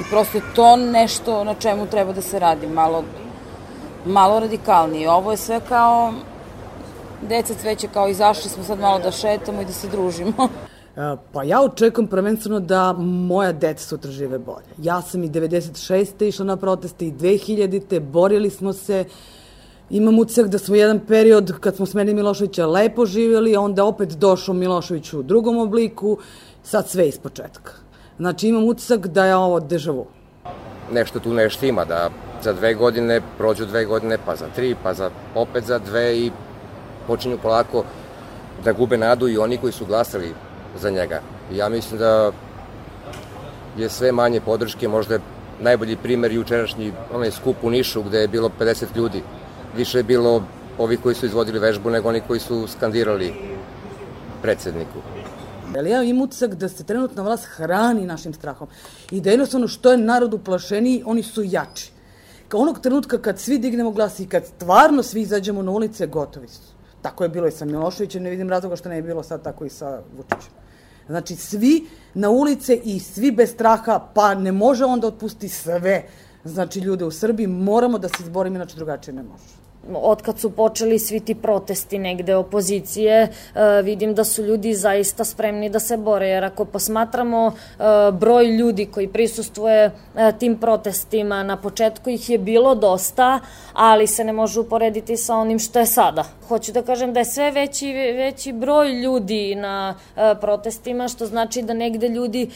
I 0.00 0.02
prosto 0.10 0.38
je 0.38 0.42
to 0.54 0.76
nešto 0.76 1.44
na 1.44 1.54
čemu 1.54 1.86
treba 1.86 2.12
da 2.12 2.22
se 2.22 2.38
radi, 2.38 2.66
malo, 2.66 3.04
malo 4.06 4.40
radikalnije. 4.40 5.10
Ovo 5.10 5.30
je 5.30 5.36
sve 5.36 5.60
kao 5.68 6.12
deca 7.28 7.54
cveće 7.54 7.88
kao 7.92 8.08
izašli 8.08 8.50
smo 8.50 8.64
sad 8.64 8.80
malo 8.80 8.98
da 8.98 9.10
šetamo 9.10 9.62
i 9.62 9.64
da 9.64 9.72
se 9.72 9.88
družimo. 9.88 10.48
E, 10.96 11.16
pa 11.32 11.42
ja 11.42 11.60
očekujem 11.62 12.08
prvenstveno 12.08 12.60
da 12.60 12.92
moja 12.98 13.52
deca 13.52 13.84
sutra 13.84 14.10
žive 14.10 14.38
bolje. 14.38 14.66
Ja 14.78 15.02
sam 15.02 15.24
i 15.24 15.28
96. 15.28 16.28
išla 16.28 16.44
na 16.44 16.56
proteste 16.56 17.06
i 17.06 17.12
2000. 17.12 18.00
borili 18.00 18.50
smo 18.50 18.72
se, 18.72 19.04
imam 19.90 20.18
uceh 20.18 20.46
da 20.46 20.58
smo 20.58 20.76
jedan 20.76 21.00
period 21.08 21.52
kad 21.60 21.76
smo 21.76 21.86
smenili 21.86 22.14
Miloševića 22.14 22.66
lepo 22.66 23.06
živjeli, 23.06 23.56
onda 23.56 23.84
opet 23.84 24.08
došao 24.08 24.54
Milošević 24.54 25.12
u 25.12 25.22
drugom 25.22 25.58
obliku, 25.58 26.18
sad 26.62 26.88
sve 26.88 27.08
iz 27.08 27.18
početka. 27.18 27.72
Znači 28.18 28.48
imam 28.48 28.64
utisak 28.64 29.06
da 29.06 29.24
je 29.24 29.36
ovo 29.36 29.60
dežavu. 29.60 30.06
Nešto 30.92 31.20
tu 31.20 31.34
nešto 31.34 31.66
ima, 31.66 31.84
da 31.84 32.10
za 32.46 32.52
dve 32.52 32.74
godine 32.74 33.20
prođu 33.38 33.66
dve 33.66 33.84
godine, 33.84 34.18
pa 34.26 34.36
za 34.36 34.46
tri, 34.54 34.74
pa 34.82 34.94
za, 34.94 35.10
opet 35.34 35.64
za 35.64 35.78
dve 35.78 36.18
i 36.18 36.30
počinju 37.06 37.38
polako 37.42 37.84
da 38.64 38.72
gube 38.72 38.98
nadu 38.98 39.28
i 39.28 39.38
oni 39.38 39.58
koji 39.58 39.72
su 39.72 39.86
glasali 39.86 40.34
za 40.78 40.90
njega. 40.90 41.20
Ja 41.52 41.68
mislim 41.68 41.98
da 41.98 42.30
je 43.76 43.88
sve 43.88 44.12
manje 44.12 44.40
podrške, 44.40 44.88
možda 44.88 45.14
je 45.14 45.20
najbolji 45.60 45.96
primer 45.96 46.32
jučerašnji 46.32 46.92
onaj 47.14 47.30
skup 47.30 47.56
u 47.62 47.70
Nišu 47.70 48.02
gde 48.02 48.20
je 48.20 48.28
bilo 48.28 48.50
50 48.60 48.94
ljudi. 48.96 49.22
Više 49.76 49.98
je 49.98 50.02
bilo 50.02 50.42
ovi 50.78 50.96
koji 50.96 51.14
su 51.14 51.26
izvodili 51.26 51.58
vežbu 51.58 51.90
nego 51.90 52.08
oni 52.08 52.20
koji 52.20 52.40
su 52.40 52.66
skandirali 52.66 53.32
predsedniku. 54.42 55.02
Ali 55.76 55.90
ja 55.90 56.02
imam 56.02 56.22
utisak 56.22 56.54
da 56.54 56.68
se 56.68 56.84
trenutna 56.84 57.22
vlast 57.22 57.44
hrani 57.56 58.06
našim 58.06 58.34
strahom 58.34 58.68
i 59.10 59.20
da 59.20 59.30
jednostavno 59.30 59.68
što 59.68 59.90
je 59.90 59.98
narod 59.98 60.34
uplašeniji, 60.34 61.02
oni 61.06 61.22
su 61.22 61.42
jači. 61.42 61.95
Kao 62.48 62.60
onog 62.60 62.80
trenutka 62.80 63.18
kad 63.18 63.38
svi 63.38 63.58
dignemo 63.58 63.90
glas 63.90 64.20
i 64.20 64.26
kad 64.26 64.46
stvarno 64.46 65.02
svi 65.02 65.20
izađemo 65.20 65.62
na 65.62 65.70
ulice, 65.70 66.06
gotovi 66.06 66.48
su. 66.48 66.60
Tako 67.02 67.24
je 67.24 67.28
bilo 67.28 67.46
i 67.46 67.50
sa 67.50 67.64
Miloševićem, 67.64 68.22
ne 68.22 68.30
vidim 68.30 68.50
razloga 68.50 68.76
što 68.76 68.88
ne 68.88 68.96
je 68.96 69.02
bilo 69.02 69.22
sad 69.22 69.42
tako 69.42 69.64
i 69.64 69.70
sa 69.70 70.00
Vučićem. 70.16 70.52
Znači, 71.06 71.36
svi 71.36 71.86
na 72.14 72.30
ulice 72.30 72.76
i 72.76 73.00
svi 73.00 73.30
bez 73.30 73.50
straha, 73.50 74.08
pa 74.14 74.34
ne 74.34 74.52
može 74.52 74.84
onda 74.84 75.06
otpusti 75.06 75.48
sve. 75.48 76.08
Znači, 76.44 76.80
ljude 76.80 77.04
u 77.04 77.10
Srbiji 77.10 77.46
moramo 77.46 77.98
da 77.98 78.08
se 78.08 78.22
izborimo, 78.22 78.56
inače 78.56 78.76
drugačije 78.76 79.14
ne 79.14 79.22
može 79.22 79.65
otkad 79.94 80.38
su 80.38 80.50
počeli 80.50 80.98
svi 80.98 81.20
ti 81.20 81.34
protesti 81.34 81.98
negde 81.98 82.36
opozicije, 82.36 83.22
e, 83.22 83.28
vidim 83.82 84.14
da 84.14 84.24
su 84.24 84.42
ljudi 84.42 84.74
zaista 84.74 85.24
spremni 85.24 85.70
da 85.70 85.78
se 85.80 85.96
bore, 85.96 86.28
jer 86.28 86.44
ako 86.44 86.64
posmatramo 86.64 87.52
e, 87.52 87.82
broj 88.12 88.46
ljudi 88.46 88.86
koji 88.86 89.08
prisustuje 89.08 89.84
e, 89.84 90.32
tim 90.38 90.56
protestima, 90.56 91.42
na 91.42 91.56
početku 91.56 92.10
ih 92.10 92.30
je 92.30 92.38
bilo 92.38 92.74
dosta, 92.74 93.40
ali 93.72 94.06
se 94.06 94.24
ne 94.24 94.32
može 94.32 94.60
uporediti 94.60 95.16
sa 95.16 95.36
onim 95.36 95.58
što 95.58 95.78
je 95.78 95.86
sada. 95.86 96.24
Hoću 96.48 96.72
da 96.72 96.82
kažem 96.82 97.12
da 97.12 97.20
je 97.20 97.24
sve 97.24 97.50
veći, 97.50 97.92
veći 97.92 98.52
broj 98.52 98.92
ljudi 98.92 99.54
na 99.54 99.94
protestima, 100.40 101.08
što 101.08 101.26
znači 101.26 101.62
da 101.62 101.74
negde 101.74 102.08
ljudi 102.08 102.50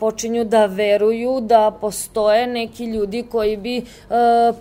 počinju 0.00 0.44
da 0.44 0.66
veruju 0.66 1.40
da 1.40 1.70
postoje 1.80 2.46
neki 2.46 2.84
ljudi 2.84 3.24
koji 3.30 3.56
bi 3.56 3.84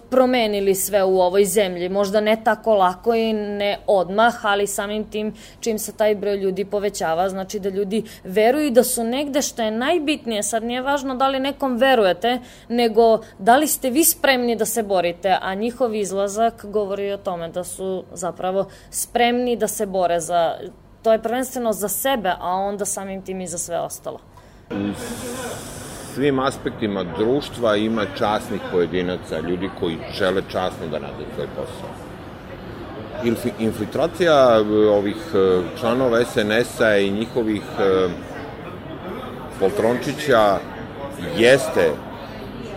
promenili 0.09 0.75
sve 0.75 1.03
u 1.03 1.21
ovoj 1.21 1.45
zemlji 1.45 1.89
možda 2.01 2.21
ne 2.21 2.37
tako 2.43 2.73
lako 2.75 3.13
i 3.13 3.33
ne 3.33 3.77
odmah, 3.87 4.45
ali 4.45 4.67
samim 4.67 5.03
tim 5.09 5.33
čim 5.59 5.79
se 5.79 5.93
taj 5.93 6.15
broj 6.15 6.37
ljudi 6.37 6.65
povećava, 6.65 7.29
znači 7.29 7.59
da 7.59 7.69
ljudi 7.69 8.03
veruju 8.23 8.71
da 8.71 8.83
su 8.83 9.03
negde 9.03 9.41
što 9.41 9.61
je 9.61 9.71
najbitnije, 9.71 10.43
sad 10.43 10.63
nije 10.63 10.81
važno 10.81 11.15
da 11.15 11.27
li 11.27 11.39
nekom 11.39 11.77
verujete, 11.77 12.39
nego 12.69 13.21
da 13.39 13.57
li 13.57 13.67
ste 13.67 13.89
vi 13.89 14.03
spremni 14.03 14.55
da 14.55 14.65
se 14.65 14.83
borite, 14.83 15.37
a 15.41 15.53
njihov 15.53 15.95
izlazak 15.95 16.65
govori 16.65 17.11
o 17.11 17.17
tome 17.17 17.49
da 17.49 17.63
su 17.63 18.03
zapravo 18.13 18.65
spremni 18.89 19.55
da 19.55 19.67
se 19.67 19.85
bore 19.85 20.19
za 20.19 20.55
to 21.03 21.11
je 21.11 21.21
prvenstveno 21.21 21.73
za 21.73 21.89
sebe, 21.89 22.33
a 22.39 22.55
onda 22.55 22.85
samim 22.85 23.21
tim 23.21 23.41
i 23.41 23.47
za 23.47 23.57
sve 23.57 23.79
ostalo. 23.79 24.19
Svim 26.13 26.39
aspektima 26.39 27.03
društva 27.17 27.75
ima 27.75 28.05
časnih 28.17 28.61
pojedinaca, 28.71 29.39
ljudi 29.39 29.69
koji 29.79 29.97
žele 30.13 30.41
časno 30.51 30.87
da 30.91 30.97
rade 30.97 31.25
svoj 31.35 31.47
posao. 31.55 31.89
Infiltracija 33.59 34.59
e, 34.59 34.89
ovih 34.89 35.15
e, 35.33 35.61
članova 35.79 36.25
SNS-a 36.25 36.97
i 36.97 37.11
njihovih 37.11 37.61
e, 37.79 38.07
poltrončića 39.59 40.57
jeste 41.37 41.91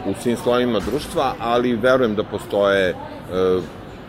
u 0.07 0.15
svim 0.23 0.37
slojima 0.37 0.81
društva, 0.81 1.35
ali 1.41 1.77
verujem 1.77 2.15
da 2.15 2.25
postoje 2.25 2.95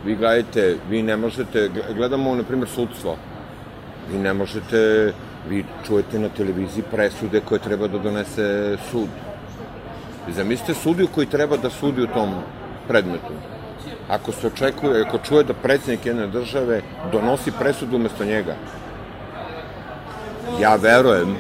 vi 0.06 0.16
gledajte, 0.16 0.76
vi 0.90 1.04
ne 1.04 1.18
možete, 1.18 1.70
gledamo, 1.96 2.36
na 2.36 2.44
primjer, 2.44 2.70
sudstvo, 2.70 3.16
Vi 4.12 4.18
ne 4.18 4.34
možete, 4.34 5.14
vi 5.50 5.64
čujete 5.88 6.20
na 6.20 6.30
televiziji 6.30 6.84
presude 6.92 7.42
koje 7.42 7.60
treba 7.60 7.88
da 7.88 7.98
donese 7.98 8.78
sud. 8.92 9.10
Vi 10.28 10.34
zamislite 10.34 10.74
sudiju 10.74 11.08
koji 11.16 11.28
treba 11.28 11.58
da 11.58 11.70
sudi 11.70 12.04
u 12.04 12.08
tom 12.08 12.34
predmetu. 12.88 13.34
Ako 14.10 14.32
se 14.32 14.48
očekuje, 14.48 15.02
ako 15.02 15.18
čuje 15.18 15.44
da 15.44 15.54
predsednik 15.54 16.06
jedne 16.06 16.28
države 16.28 16.82
donosi 17.12 17.52
presudu 17.60 17.96
umesto 17.96 18.26
njega, 18.26 18.56
ja 20.62 20.76
verujem 20.76 21.36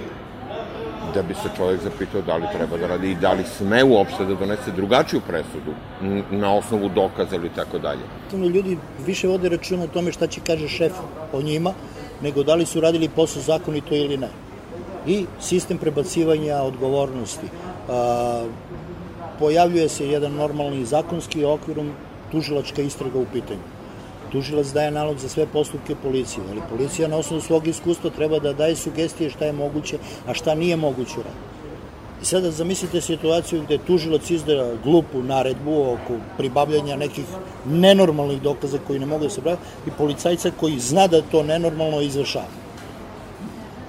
da 1.13 1.21
bi 1.24 1.33
se 1.33 1.50
čovjek 1.57 1.81
zapitao 1.81 2.21
da 2.21 2.35
li 2.35 2.47
treba 2.53 2.77
da 2.77 2.88
radi 2.88 3.12
i 3.12 3.15
da 3.15 3.33
li 3.33 3.43
sme 3.57 3.83
uopšte 3.83 4.25
da 4.25 4.35
donese 4.35 4.71
drugačiju 4.71 5.21
presudu 5.27 5.74
na 6.31 6.53
osnovu 6.53 6.89
dokaza 6.89 7.35
ili 7.35 7.50
tako 7.55 7.79
dalje. 7.79 8.01
Ljudi 8.33 8.77
više 9.05 9.27
vode 9.27 9.50
računa 9.50 9.83
o 9.83 9.88
tome 9.88 10.12
šta 10.12 10.27
će 10.27 10.41
kaže 10.47 10.67
šef 10.67 10.93
o 11.33 11.41
njima, 11.41 11.74
nego 12.22 12.43
da 12.43 12.55
li 12.55 12.65
su 12.65 12.81
radili 12.81 13.10
posao 13.10 13.41
zakonito 13.41 13.95
ili 13.95 14.17
ne. 14.17 14.29
I 15.07 15.25
sistem 15.41 15.77
prebacivanja 15.77 16.62
odgovornosti. 16.62 17.48
A, 17.89 18.45
pojavljuje 19.39 19.89
se 19.89 20.07
jedan 20.07 20.34
normalni 20.34 20.86
zakonski 20.86 21.45
okvirom 21.45 21.91
tužilačka 22.31 22.81
istraga 22.81 23.19
u 23.19 23.25
pitanju. 23.34 23.62
Tužilac 24.31 24.67
daje 24.67 24.91
nalog 24.91 25.19
za 25.19 25.29
sve 25.29 25.45
postupke 25.45 25.95
policije, 26.03 26.43
ali 26.51 26.62
policija 26.69 27.07
na 27.07 27.17
osnovu 27.17 27.41
svog 27.41 27.67
iskustva 27.67 28.10
treba 28.10 28.39
da 28.39 28.53
daje 28.53 28.75
sugestije 28.75 29.29
šta 29.29 29.45
je 29.45 29.53
moguće, 29.53 29.98
a 30.27 30.34
šta 30.34 30.55
nije 30.55 30.75
moguće 30.75 31.15
raditi. 31.15 31.54
I 32.25 32.27
sada 32.27 32.51
zamislite 32.51 33.01
situaciju 33.01 33.62
gde 33.62 33.77
tužilac 33.77 34.29
izda 34.29 34.72
glupu 34.84 35.22
naredbu 35.24 35.74
oko 35.82 36.15
pribavljanja 36.38 36.96
nekih 36.96 37.25
nenormalnih 37.65 38.41
dokaza 38.41 38.77
koji 38.88 39.00
ne 39.00 39.05
mogu 39.05 39.24
da 39.24 39.29
se 39.29 39.41
pravi 39.41 39.58
i 39.88 39.91
policajca 39.98 40.51
koji 40.60 40.79
zna 40.79 41.03
da 41.08 41.22
to 41.22 41.44
nenormalno 41.44 42.00
izvršava. 42.01 42.48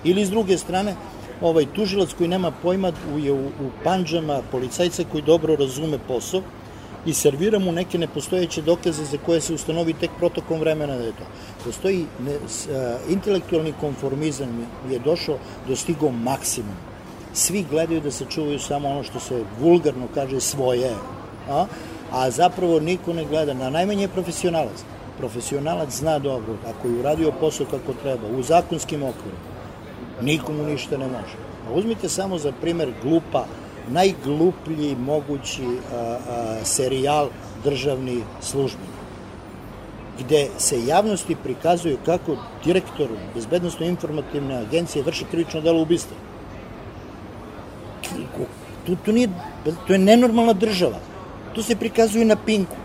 Ili 0.04 0.24
s 0.24 0.30
druge 0.30 0.58
strane, 0.58 0.94
ovaj 1.40 1.66
tužilac 1.72 2.12
koji 2.18 2.28
nema 2.28 2.50
pojma 2.50 2.90
je 3.16 3.32
u, 3.32 3.46
u 3.46 3.70
panđama 3.84 4.42
policajca 4.50 5.04
koji 5.12 5.22
dobro 5.22 5.56
razume 5.56 5.98
posao 6.08 6.42
i 7.06 7.14
servira 7.14 7.58
mu 7.58 7.72
neke 7.72 7.98
nepostojeće 7.98 8.62
dokaze 8.62 9.04
za 9.04 9.18
koje 9.26 9.40
se 9.40 9.54
ustanovi 9.54 9.94
tek 9.94 10.10
protokom 10.18 10.60
vremena 10.60 10.96
da 10.96 11.04
je 11.04 11.12
to. 11.12 11.24
Postoji 11.64 12.04
ne, 12.20 12.36
a, 12.36 12.98
intelektualni 13.08 13.72
konformizam 13.80 14.68
je 14.90 14.98
došao, 14.98 15.38
dostigao 15.68 16.10
maksimum 16.10 16.95
svi 17.36 17.64
gledaju 17.70 18.00
da 18.00 18.10
se 18.10 18.24
čuvaju 18.30 18.58
samo 18.58 18.88
ono 18.88 19.02
što 19.02 19.20
se 19.20 19.44
vulgarno 19.60 20.06
kaže 20.14 20.40
svoje, 20.40 20.94
a, 21.50 21.66
a 22.12 22.30
zapravo 22.30 22.80
niko 22.80 23.12
ne 23.12 23.24
gleda, 23.24 23.54
na 23.54 23.70
najmanje 23.70 24.08
profesionalac. 24.08 24.84
Profesionalac 25.18 25.90
zna 25.90 26.18
dobro, 26.18 26.56
ako 26.68 26.88
je 26.88 27.00
uradio 27.00 27.32
posao 27.40 27.66
kako 27.66 27.92
treba, 28.02 28.28
u 28.38 28.42
zakonskim 28.42 29.02
okvirom, 29.02 29.40
nikomu 30.22 30.62
ništa 30.62 30.98
ne 30.98 31.06
može. 31.06 31.36
A 31.68 31.72
uzmite 31.72 32.08
samo 32.08 32.38
za 32.38 32.52
primer 32.60 32.92
glupa, 33.02 33.44
najgluplji 33.88 34.96
mogući 34.96 35.64
a, 35.64 35.96
a, 35.96 36.64
serijal 36.64 37.28
državni 37.64 38.22
službenik 38.40 38.96
gde 40.18 40.48
se 40.58 40.86
javnosti 40.86 41.36
prikazuju 41.42 41.98
kako 42.04 42.36
direktor 42.64 43.08
bezbednostno 43.34 43.86
informativne 43.86 44.56
agencije 44.56 45.04
vrši 45.04 45.24
krivično 45.30 45.60
delo 45.60 45.82
ubistva 45.82 46.16
tu, 48.86 48.96
tu 49.04 49.12
nije, 49.12 49.28
to 49.86 49.92
je 49.92 49.98
nenormalna 49.98 50.52
država. 50.52 50.98
To 51.54 51.62
se 51.62 51.76
prikazuje 51.76 52.24
na 52.24 52.36
Pinku. 52.36 52.76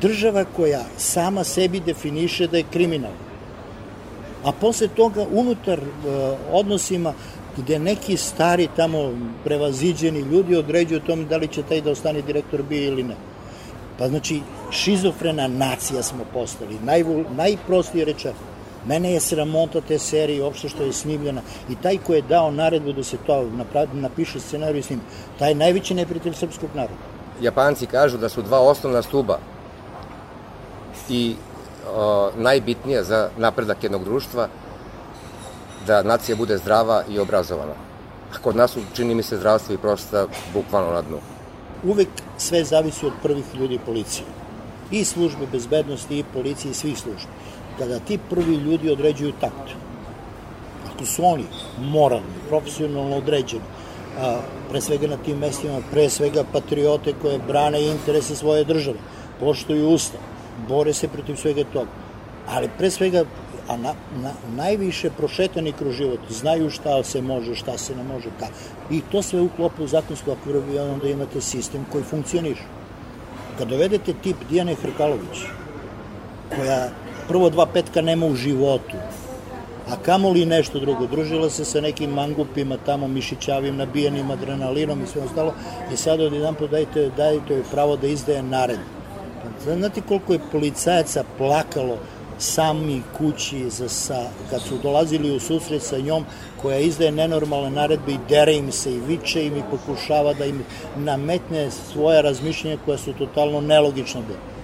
Država 0.00 0.44
koja 0.56 0.84
sama 0.96 1.44
sebi 1.44 1.80
definiše 1.80 2.46
da 2.46 2.56
je 2.56 2.70
kriminal. 2.72 3.12
A 4.44 4.52
posle 4.52 4.88
toga 4.88 5.26
unutar 5.32 5.78
uh, 5.78 6.38
odnosima 6.52 7.12
gde 7.56 7.78
neki 7.78 8.16
stari 8.16 8.68
tamo 8.76 9.12
prevaziđeni 9.44 10.20
ljudi 10.20 10.56
određuju 10.56 11.00
tome 11.00 11.24
da 11.24 11.36
li 11.36 11.48
će 11.48 11.62
taj 11.62 11.80
da 11.80 11.90
ostane 11.90 12.22
direktor 12.22 12.62
bio 12.62 12.86
ili 12.86 13.02
ne. 13.02 13.16
Pa 13.98 14.08
znači, 14.08 14.40
šizofrena 14.70 15.48
nacija 15.48 16.02
smo 16.02 16.24
postali, 16.32 16.78
najvul, 16.84 17.24
najprostije 17.36 18.04
rečeno. 18.04 18.34
Mene 18.86 19.12
je 19.12 19.20
sramota 19.20 19.80
te 19.80 19.98
serije, 19.98 20.42
uopšte 20.44 20.68
što 20.68 20.82
je 20.82 20.92
snimljena. 20.92 21.42
I 21.68 21.74
taj 21.76 21.98
ko 22.06 22.14
je 22.14 22.22
dao 22.22 22.50
naredbu 22.50 22.92
da 22.92 23.04
se 23.04 23.16
to 23.26 23.44
napiše 23.92 24.40
scenariju 24.40 24.82
s 24.82 24.90
njim, 24.90 25.00
taj 25.38 25.50
je 25.50 25.54
najveći 25.54 25.94
neprijatelj 25.94 26.34
srpskog 26.34 26.70
naroda. 26.74 27.00
Japanci 27.40 27.86
kažu 27.86 28.18
da 28.18 28.28
su 28.28 28.42
dva 28.42 28.60
osnovna 28.60 29.02
stuba 29.02 29.38
i 31.08 31.34
o, 31.94 32.30
najbitnije 32.36 33.04
za 33.04 33.28
napredak 33.36 33.82
jednog 33.82 34.04
društva 34.04 34.48
da 35.86 36.02
nacija 36.02 36.36
bude 36.36 36.58
zdrava 36.58 37.02
i 37.08 37.18
obrazovana. 37.18 37.72
A 38.34 38.38
kod 38.42 38.56
nas 38.56 38.76
čini 38.94 39.14
mi 39.14 39.22
se, 39.22 39.36
zdravstvo 39.36 39.74
i 39.74 39.78
prosta 39.78 40.26
bukvalno 40.54 40.92
na 40.92 41.02
dnu. 41.02 41.18
Uvek 41.84 42.08
sve 42.38 42.64
zavisi 42.64 43.06
od 43.06 43.12
prvih 43.22 43.44
ljudi 43.54 43.78
policije. 43.86 44.26
I 44.90 45.04
službe 45.04 45.46
bezbednosti, 45.52 46.18
i 46.18 46.24
policije, 46.34 46.70
i 46.70 46.74
svih 46.74 46.98
službi 46.98 47.30
kada 47.80 47.98
ti 47.98 48.18
prvi 48.30 48.54
ljudi 48.54 48.90
određuju 48.90 49.32
takt, 49.40 49.72
ako 50.88 51.06
su 51.06 51.24
oni 51.24 51.44
moralni, 51.78 52.42
profesionalno 52.48 53.16
određeni, 53.16 53.62
a, 54.20 54.40
pre 54.70 54.80
svega 54.80 55.06
na 55.06 55.16
tim 55.16 55.38
mestima, 55.38 55.80
pre 55.90 56.08
svega 56.10 56.44
patriote 56.52 57.14
koje 57.22 57.38
brane 57.38 57.82
interese 57.82 58.36
svoje 58.36 58.64
države, 58.64 58.98
poštuju 59.40 59.88
ustav, 59.88 60.20
bore 60.68 60.92
se 60.92 61.08
protiv 61.08 61.36
svega 61.36 61.64
toga, 61.72 61.90
ali 62.48 62.68
pre 62.78 62.90
svega 62.90 63.24
a 63.70 63.76
na, 63.76 63.94
na, 64.22 64.32
najviše 64.56 65.10
prošetani 65.10 65.72
kroz 65.72 65.94
život, 65.94 66.20
znaju 66.30 66.70
šta 66.70 67.02
se 67.02 67.22
može, 67.22 67.54
šta 67.54 67.78
se 67.78 67.96
ne 67.96 68.02
može, 68.02 68.30
ka. 68.40 68.46
I 68.90 69.00
to 69.12 69.22
sve 69.22 69.40
uklopu 69.40 69.84
u 69.84 69.86
zakonsku 69.86 70.32
akviru 70.32 70.62
i 70.74 70.78
onda 70.78 71.08
imate 71.08 71.40
sistem 71.40 71.86
koji 71.92 72.04
funkcioniše. 72.04 72.64
Kad 73.58 73.68
dovedete 73.68 74.14
tip 74.22 74.36
Dijane 74.50 74.74
Hrkalović, 74.74 75.44
koja 76.56 76.88
prvo 77.30 77.50
dva 77.50 77.66
petka 77.66 78.02
nema 78.02 78.26
u 78.26 78.34
životu, 78.34 78.96
a 79.88 79.96
kamoli 80.02 80.46
nešto 80.46 80.80
drugo. 80.80 81.06
Družila 81.06 81.50
se 81.50 81.64
sa 81.64 81.80
nekim 81.80 82.10
mangupima 82.10 82.76
tamo, 82.86 83.08
mišićavim, 83.08 83.76
nabijenim 83.76 84.30
adrenalinom 84.30 85.02
i 85.02 85.06
sve 85.06 85.22
ostalo 85.22 85.54
i 85.92 85.96
sad 85.96 86.20
od 86.20 86.32
jedan 86.32 86.54
put 86.54 86.70
dajte, 86.70 87.10
dajte 87.16 87.54
joj 87.54 87.62
pravo 87.70 87.96
da 87.96 88.06
izdaje 88.06 88.42
nared. 88.42 88.82
Pa, 89.42 89.74
znate 89.74 90.02
koliko 90.08 90.32
je 90.32 90.42
policajaca 90.52 91.24
plakalo 91.38 91.98
sami 92.38 93.02
kući 93.18 93.70
za, 93.70 93.88
sa, 93.88 94.26
kad 94.50 94.62
su 94.62 94.78
dolazili 94.82 95.36
u 95.36 95.40
susret 95.40 95.82
sa 95.82 95.98
njom 95.98 96.24
koja 96.62 96.78
izdaje 96.78 97.12
nenormalne 97.12 97.70
naredbe 97.70 98.12
i 98.12 98.24
dere 98.28 98.56
im 98.56 98.72
se 98.72 98.94
i 98.94 99.00
viče 99.00 99.46
im 99.46 99.56
i 99.56 99.68
pokušava 99.70 100.34
da 100.34 100.44
im 100.44 100.64
nametne 100.96 101.70
svoja 101.70 102.20
razmišljenja 102.20 102.78
koja 102.84 102.98
su 102.98 103.12
totalno 103.12 103.60
nelogična 103.60 104.20
bila 104.20 104.59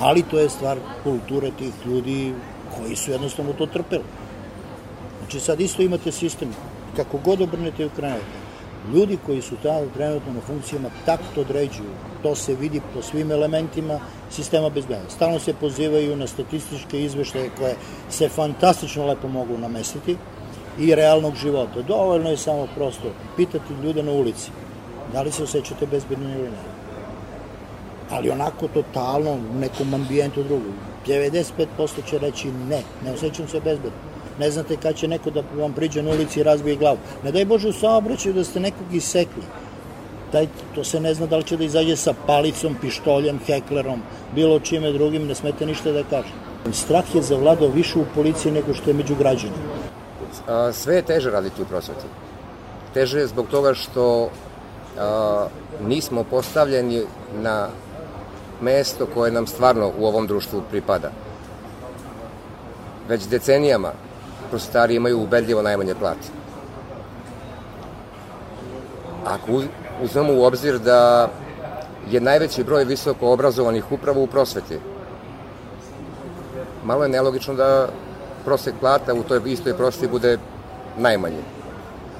ali 0.00 0.22
to 0.22 0.38
je 0.38 0.48
stvar 0.48 0.78
kulture 1.04 1.50
tih 1.58 1.72
ljudi 1.86 2.34
koji 2.76 2.96
su 2.96 3.10
jednostavno 3.10 3.52
to 3.52 3.66
trpeli. 3.66 4.04
Znači 5.18 5.40
sad 5.40 5.60
isto 5.60 5.82
imate 5.82 6.12
sistem, 6.12 6.48
kako 6.96 7.18
god 7.18 7.40
obrnete 7.40 7.86
u 7.86 7.90
krenete, 7.96 8.40
ljudi 8.94 9.18
koji 9.26 9.42
su 9.42 9.56
tamo 9.62 9.86
trenutno 9.94 10.32
na 10.32 10.40
funkcijama 10.40 10.88
takt 11.06 11.38
određuju, 11.38 11.90
to 12.22 12.34
se 12.34 12.54
vidi 12.54 12.80
po 12.94 13.02
svim 13.02 13.30
elementima 13.30 14.00
sistema 14.30 14.68
bezbednosti. 14.70 15.14
Stalno 15.14 15.38
se 15.38 15.54
pozivaju 15.54 16.16
na 16.16 16.26
statističke 16.26 17.04
izveštaje 17.04 17.50
koje 17.58 17.76
se 18.10 18.28
fantastično 18.28 19.06
lepo 19.06 19.28
mogu 19.28 19.58
namestiti 19.58 20.16
i 20.78 20.94
realnog 20.94 21.34
života. 21.34 21.82
Dovoljno 21.82 22.30
je 22.30 22.36
samo 22.36 22.66
prosto 22.74 23.12
pitati 23.36 23.74
ljude 23.82 24.02
na 24.02 24.12
ulici 24.12 24.50
da 25.12 25.22
li 25.22 25.32
se 25.32 25.42
osjećate 25.42 25.86
bezbedno 25.86 26.30
ili 26.34 26.50
ne 26.50 26.79
ali 28.10 28.30
onako 28.30 28.68
totalno 28.68 29.30
u 29.30 29.58
nekom 29.60 29.94
ambijentu 29.94 30.42
drugom. 30.42 30.74
95% 31.06 32.10
će 32.10 32.18
reći 32.18 32.48
ne, 32.48 32.82
ne 33.04 33.12
osjećam 33.12 33.48
se 33.48 33.60
bezbedno. 33.60 33.98
Ne 34.38 34.50
znate 34.50 34.76
kad 34.76 34.96
će 34.96 35.08
neko 35.08 35.30
da 35.30 35.42
vam 35.56 35.72
priđe 35.72 36.02
na 36.02 36.10
ulici 36.10 36.40
i 36.40 36.42
razbije 36.42 36.76
glavu. 36.76 36.98
Ne 37.24 37.32
daj 37.32 37.44
Bože 37.44 37.68
u 37.68 37.72
saobraćaju 37.72 38.34
da 38.34 38.44
ste 38.44 38.60
nekog 38.60 38.94
isekli. 38.94 39.42
Taj, 40.32 40.46
to 40.74 40.84
se 40.84 41.00
ne 41.00 41.14
zna 41.14 41.26
da 41.26 41.36
li 41.36 41.44
će 41.44 41.56
da 41.56 41.64
izađe 41.64 41.96
sa 41.96 42.14
palicom, 42.26 42.76
pištoljem, 42.80 43.40
heklerom, 43.46 44.02
bilo 44.34 44.60
čime 44.60 44.92
drugim, 44.92 45.26
ne 45.26 45.34
smete 45.34 45.66
ništa 45.66 45.92
da 45.92 46.02
kaže. 46.10 46.32
Strah 46.72 47.14
je 47.14 47.22
zavladao 47.22 47.68
više 47.68 47.98
u 47.98 48.04
policiji 48.14 48.52
nego 48.52 48.74
što 48.74 48.90
je 48.90 48.94
među 48.94 49.14
građanima. 49.14 50.72
Sve 50.72 50.96
je 50.96 51.02
teže 51.02 51.30
raditi 51.30 51.62
u 51.62 51.64
prosveti. 51.64 52.06
Teže 52.94 53.18
je 53.18 53.26
zbog 53.26 53.46
toga 53.50 53.74
što 53.74 54.30
a, 54.98 55.46
nismo 55.82 56.24
postavljeni 56.24 57.02
na 57.42 57.68
mesto 58.60 59.06
koje 59.14 59.32
nam 59.32 59.46
stvarno 59.46 59.92
u 59.98 60.06
ovom 60.06 60.26
društvu 60.26 60.62
pripada. 60.70 61.10
Već 63.08 63.26
decenijama 63.26 63.92
prosvetari 64.50 64.94
imaju 64.94 65.22
ubedljivo 65.22 65.62
najmanje 65.62 65.94
plate. 65.94 66.28
Ako 69.26 69.62
uzmemo 70.02 70.32
u 70.32 70.44
obzir 70.44 70.78
da 70.78 71.28
je 72.10 72.20
najveći 72.20 72.64
broj 72.64 72.84
visoko 72.84 73.32
obrazovanih 73.32 73.92
upravo 73.92 74.22
u 74.22 74.26
prosveti, 74.26 74.78
malo 76.84 77.02
je 77.02 77.08
nelogično 77.08 77.54
da 77.54 77.88
prosek 78.44 78.74
plata 78.80 79.14
u 79.14 79.22
toj 79.22 79.40
istoj 79.46 79.76
prosveti 79.76 80.12
bude 80.12 80.38
najmanje. 80.96 81.42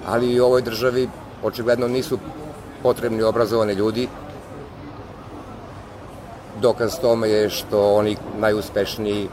Ali 0.06 0.32
i 0.32 0.40
u 0.40 0.44
ovoj 0.44 0.62
državi 0.62 1.08
očigledno 1.42 1.88
nisu 1.88 2.18
potrebni 2.82 3.22
obrazovani 3.22 3.72
ljudi. 3.72 4.08
Dokaz 6.60 7.00
tome 7.00 7.28
je 7.28 7.50
što 7.50 7.94
oni 7.94 8.16
najuspešniji 8.38 9.28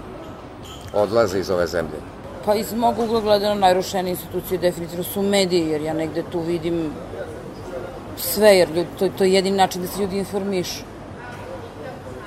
odlaze 0.93 1.39
iz 1.39 1.49
ove 1.49 1.67
zemlje. 1.67 1.99
Pa 2.45 2.55
iz 2.55 2.73
mog 2.73 2.99
ugla 2.99 3.21
gledano 3.21 3.55
najrušenije 3.55 4.11
institucije 4.11 4.57
definitivno 4.57 5.03
su 5.03 5.21
mediji, 5.21 5.67
jer 5.67 5.81
ja 5.81 5.93
negde 5.93 6.23
tu 6.31 6.39
vidim 6.39 6.91
sve, 8.17 8.57
jer 8.57 8.69
ljudi, 8.69 8.89
to, 8.99 9.09
to 9.17 9.23
je 9.23 9.33
jedin 9.33 9.55
način 9.55 9.81
da 9.81 9.87
se 9.87 10.01
ljudi 10.01 10.17
informišu. 10.17 10.83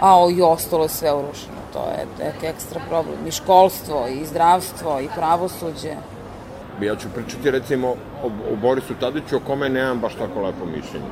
A 0.01 0.25
o, 0.25 0.31
i 0.31 0.43
ostalo 0.43 0.83
je 0.83 0.89
sve 0.89 1.15
urušeno. 1.15 1.61
To 1.73 1.79
je 1.79 2.29
ek, 2.29 2.43
ekstra 2.43 2.81
problem. 2.89 3.27
I 3.27 3.31
školstvo, 3.31 4.07
i 4.09 4.27
zdravstvo, 4.27 5.01
i 5.01 5.09
pravosuđe. 5.17 5.95
Ja 6.83 6.97
ću 6.97 7.09
pričati 7.15 7.51
recimo 7.51 7.89
o, 8.23 8.27
o 8.53 8.57
Borisu 8.57 8.95
Tadiću, 9.01 9.37
o 9.37 9.47
kome 9.47 9.69
nemam 9.69 10.01
baš 10.01 10.15
tako 10.15 10.41
lepo 10.41 10.65
mišljenje. 10.65 11.11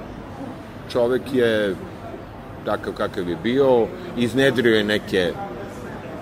Čovek 0.92 1.22
je 1.32 1.76
takav 2.68 2.92
kakav 2.92 3.28
je 3.28 3.36
bio, 3.42 3.86
iznedrio 4.16 4.76
je 4.76 4.84
neke 4.84 5.32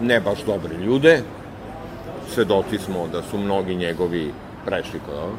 ne 0.01 0.21
baš 0.21 0.45
dobre 0.47 0.77
ljude, 0.77 1.23
svedoci 2.35 2.79
smo 2.79 3.09
da 3.13 3.23
su 3.23 3.39
mnogi 3.39 3.75
njegovi 3.75 4.33
prešli 4.67 5.01
kod 5.07 5.15
ovo, 5.15 5.37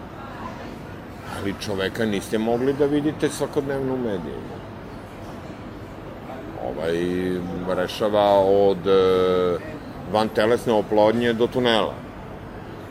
ali 1.37 1.53
čoveka 1.61 2.05
niste 2.05 2.37
mogli 2.37 2.73
da 2.73 2.85
vidite 2.85 3.29
svakodnevno 3.29 3.93
u 3.93 3.97
medijima. 3.97 4.57
Ovaj 6.67 6.95
rešava 7.75 8.39
od 8.39 8.87
e, 8.87 9.57
van 10.11 10.29
telesne 10.29 10.73
oplodnje 10.73 11.33
do 11.33 11.47
tunela. 11.47 11.93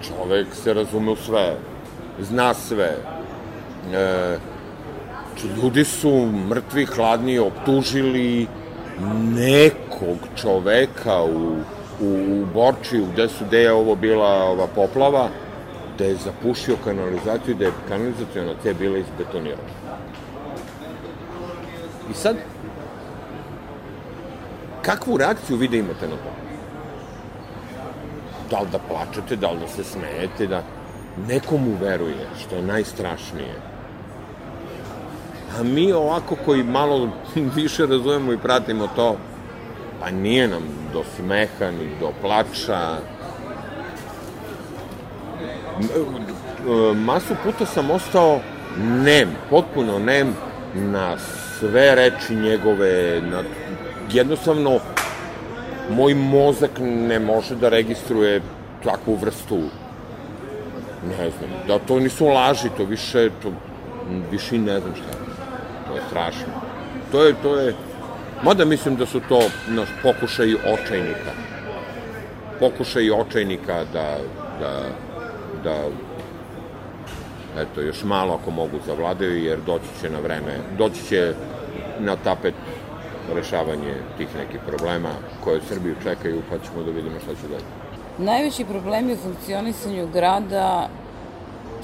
Čovek 0.03 0.47
se 0.55 0.75
razume 0.75 1.13
u 1.13 1.17
sve, 1.17 1.57
zna 2.21 2.55
sve. 2.55 2.97
E, 3.93 4.39
ljudi 5.63 5.85
su 5.85 6.27
mrtvi, 6.49 6.87
hladni, 6.87 7.39
optužili 7.39 8.47
nekog 9.35 10.19
čoveka 10.37 11.23
u 11.23 11.57
u, 12.01 12.07
u 12.07 12.47
Borčiju, 12.55 13.07
gde 13.13 13.29
su, 13.29 13.45
gde 13.45 13.63
je 13.63 13.73
ovo 13.73 13.95
bila 13.95 14.45
ova 14.45 14.67
poplava, 14.67 15.29
da 15.99 16.05
je 16.05 16.17
zapušio 16.17 16.77
kanalizaciju, 16.85 17.55
da 17.55 17.65
je 17.65 17.73
kanalizacijona 17.89 18.53
te 18.63 18.75
bila 18.75 18.99
izbetonirana. 18.99 19.77
I 22.11 22.15
sad, 22.15 22.37
kakvu 24.83 25.17
reakciju 25.17 25.57
vi 25.57 25.69
da 25.69 25.77
imate 25.77 26.09
na 26.09 26.17
to? 26.17 26.33
Da 28.51 28.61
li 28.61 28.69
da 28.73 28.79
plačete, 28.79 29.37
da 29.37 29.51
li 29.51 29.61
da 29.61 29.69
se 29.69 29.85
smejete, 29.85 30.47
da 30.47 30.63
nekomu 31.29 31.77
veruje, 31.81 32.27
što 32.41 32.57
je 32.57 32.63
najstrašnije. 32.63 33.55
A 35.59 35.63
mi 35.63 35.93
ovako 35.93 36.37
koji 36.45 36.63
malo 36.63 37.11
više 37.57 37.87
razumemo 37.87 38.33
i 38.33 38.39
pratimo 38.39 38.89
to, 38.97 39.17
pa 40.01 40.11
nije 40.11 40.49
nam 40.49 40.63
do 40.93 41.03
smeha, 41.17 41.71
ni 41.71 41.91
do 42.01 42.13
plača. 42.21 42.97
Masu 46.95 47.35
puta 47.45 47.67
sam 47.67 47.91
ostao 47.91 48.41
nem, 48.79 49.29
potpuno 49.51 49.99
nem 49.99 50.35
na 50.75 51.17
sve 51.59 51.95
reči 51.95 52.35
njegove, 52.35 53.21
na, 53.21 53.43
jednostavno 54.13 54.79
moj 55.91 56.15
mozak 56.15 56.71
ne 56.81 57.19
može 57.19 57.55
da 57.55 57.69
registruje 57.69 58.41
takvu 58.85 59.15
vrstu 59.15 59.61
ne 61.09 61.31
znam, 61.31 61.51
da 61.69 61.79
to 61.79 62.01
nisu 62.01 62.27
laži, 62.27 62.69
to 62.77 62.85
više, 62.85 63.31
to 63.43 63.53
više 64.31 64.59
ne 64.59 64.81
znam 64.81 64.95
šta. 64.95 65.16
To 65.89 65.97
je 65.97 66.03
strašno. 66.09 66.53
To 67.13 67.25
je, 67.25 67.35
to 67.43 67.61
je, 67.61 67.75
Mada 68.43 68.65
mislim 68.65 68.97
da 68.97 69.07
su 69.07 69.21
to 69.29 69.41
naš, 69.69 69.89
pokušaj 70.03 70.55
očajnika. 70.55 71.33
Pokušaj 72.61 73.11
očajnika 73.11 73.85
da, 73.93 74.17
da, 74.61 74.83
da 75.65 75.85
eto, 77.61 77.81
još 77.81 78.05
malo 78.05 78.35
ako 78.35 78.51
mogu 78.51 78.79
zavladaju, 78.87 79.45
jer 79.45 79.59
doći 79.67 79.87
će 80.01 80.11
na 80.11 80.19
vreme, 80.19 80.59
doći 80.79 81.05
će 81.09 81.35
na 81.99 82.17
tapet 82.17 82.55
rešavanje 83.35 83.95
tih 84.19 84.29
nekih 84.37 84.61
problema 84.67 85.11
koje 85.45 85.61
Srbiju 85.69 85.95
čekaju, 86.03 86.43
pa 86.51 86.59
ćemo 86.59 86.83
da 86.83 86.91
vidimo 86.91 87.21
šta 87.21 87.35
će 87.35 87.49
dalje. 87.49 87.65
Najveći 88.19 88.65
problemi 88.65 89.13
u 89.13 89.17
funkcionisanju 89.17 90.09
grada 90.13 90.89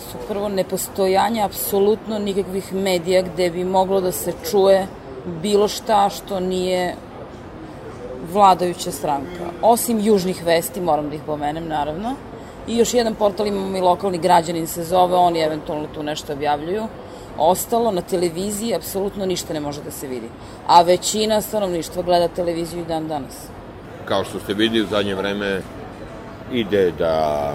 su 0.02 0.18
prvo 0.28 0.48
nepostojanje 0.48 1.42
apsolutno 1.42 2.18
nikakvih 2.18 2.74
medija 2.74 3.22
gde 3.22 3.50
bi 3.50 3.64
moglo 3.64 4.00
da 4.00 4.12
se 4.12 4.32
čuje 4.50 4.86
bilo 5.42 5.68
šta 5.68 6.08
što 6.08 6.40
nije 6.40 6.94
vladajuća 8.32 8.90
stranka. 8.90 9.50
Osim 9.62 10.00
južnih 10.00 10.44
vesti, 10.44 10.80
moram 10.80 11.08
da 11.08 11.14
ih 11.14 11.22
pomenem 11.26 11.68
naravno, 11.68 12.14
i 12.66 12.76
još 12.76 12.94
jedan 12.94 13.14
portal 13.14 13.46
imamo 13.46 13.76
i 13.76 13.80
lokalni 13.80 14.18
građanin 14.18 14.66
se 14.66 14.84
zove, 14.84 15.14
oni 15.14 15.40
eventualno 15.40 15.86
tu 15.94 16.02
nešto 16.02 16.32
objavljuju. 16.32 16.82
Ostalo 17.38 17.90
na 17.90 18.00
televiziji 18.00 18.74
apsolutno 18.74 19.26
ništa 19.26 19.54
ne 19.54 19.60
može 19.60 19.82
da 19.82 19.90
se 19.90 20.06
vidi. 20.06 20.28
A 20.66 20.82
većina 20.82 21.40
stanovništva 21.40 22.02
gleda 22.02 22.28
televiziju 22.28 22.80
i 22.80 22.84
dan 22.84 23.08
danas. 23.08 23.46
Kao 24.04 24.24
što 24.24 24.38
ste 24.38 24.54
vidi 24.54 24.80
u 24.80 24.86
zadnje 24.86 25.14
vreme 25.14 25.62
ide 26.52 26.90
da 26.98 27.54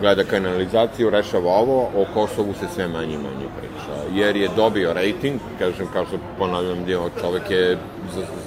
gleda 0.00 0.24
kanalizaciju, 0.24 1.10
rešava 1.10 1.52
ovo, 1.52 1.82
o 1.82 2.06
Kosovu 2.14 2.54
se 2.54 2.66
sve 2.74 2.88
manje 2.88 3.14
i 3.14 3.18
manje 3.18 3.48
priča. 3.58 4.20
Jer 4.20 4.36
je 4.36 4.48
dobio 4.56 4.92
rejting, 4.92 5.40
kažem, 5.58 5.86
kao 5.92 6.06
što 6.06 6.18
ponavljam, 6.38 6.84
dio 6.84 7.10
čovek 7.20 7.50
je 7.50 7.78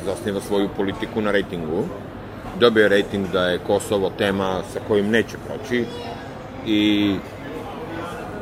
zasniva 0.06 0.42
svoju 0.42 0.70
politiku 0.78 1.22
na 1.22 1.32
rejtingu, 1.32 1.84
dobio 2.60 2.88
rejting 2.88 3.28
da 3.32 3.46
je 3.46 3.60
Kosovo 3.68 4.10
tema 4.18 4.62
sa 4.74 4.80
kojim 4.88 5.10
neće 5.10 5.38
proći 5.48 5.86
i 6.66 7.16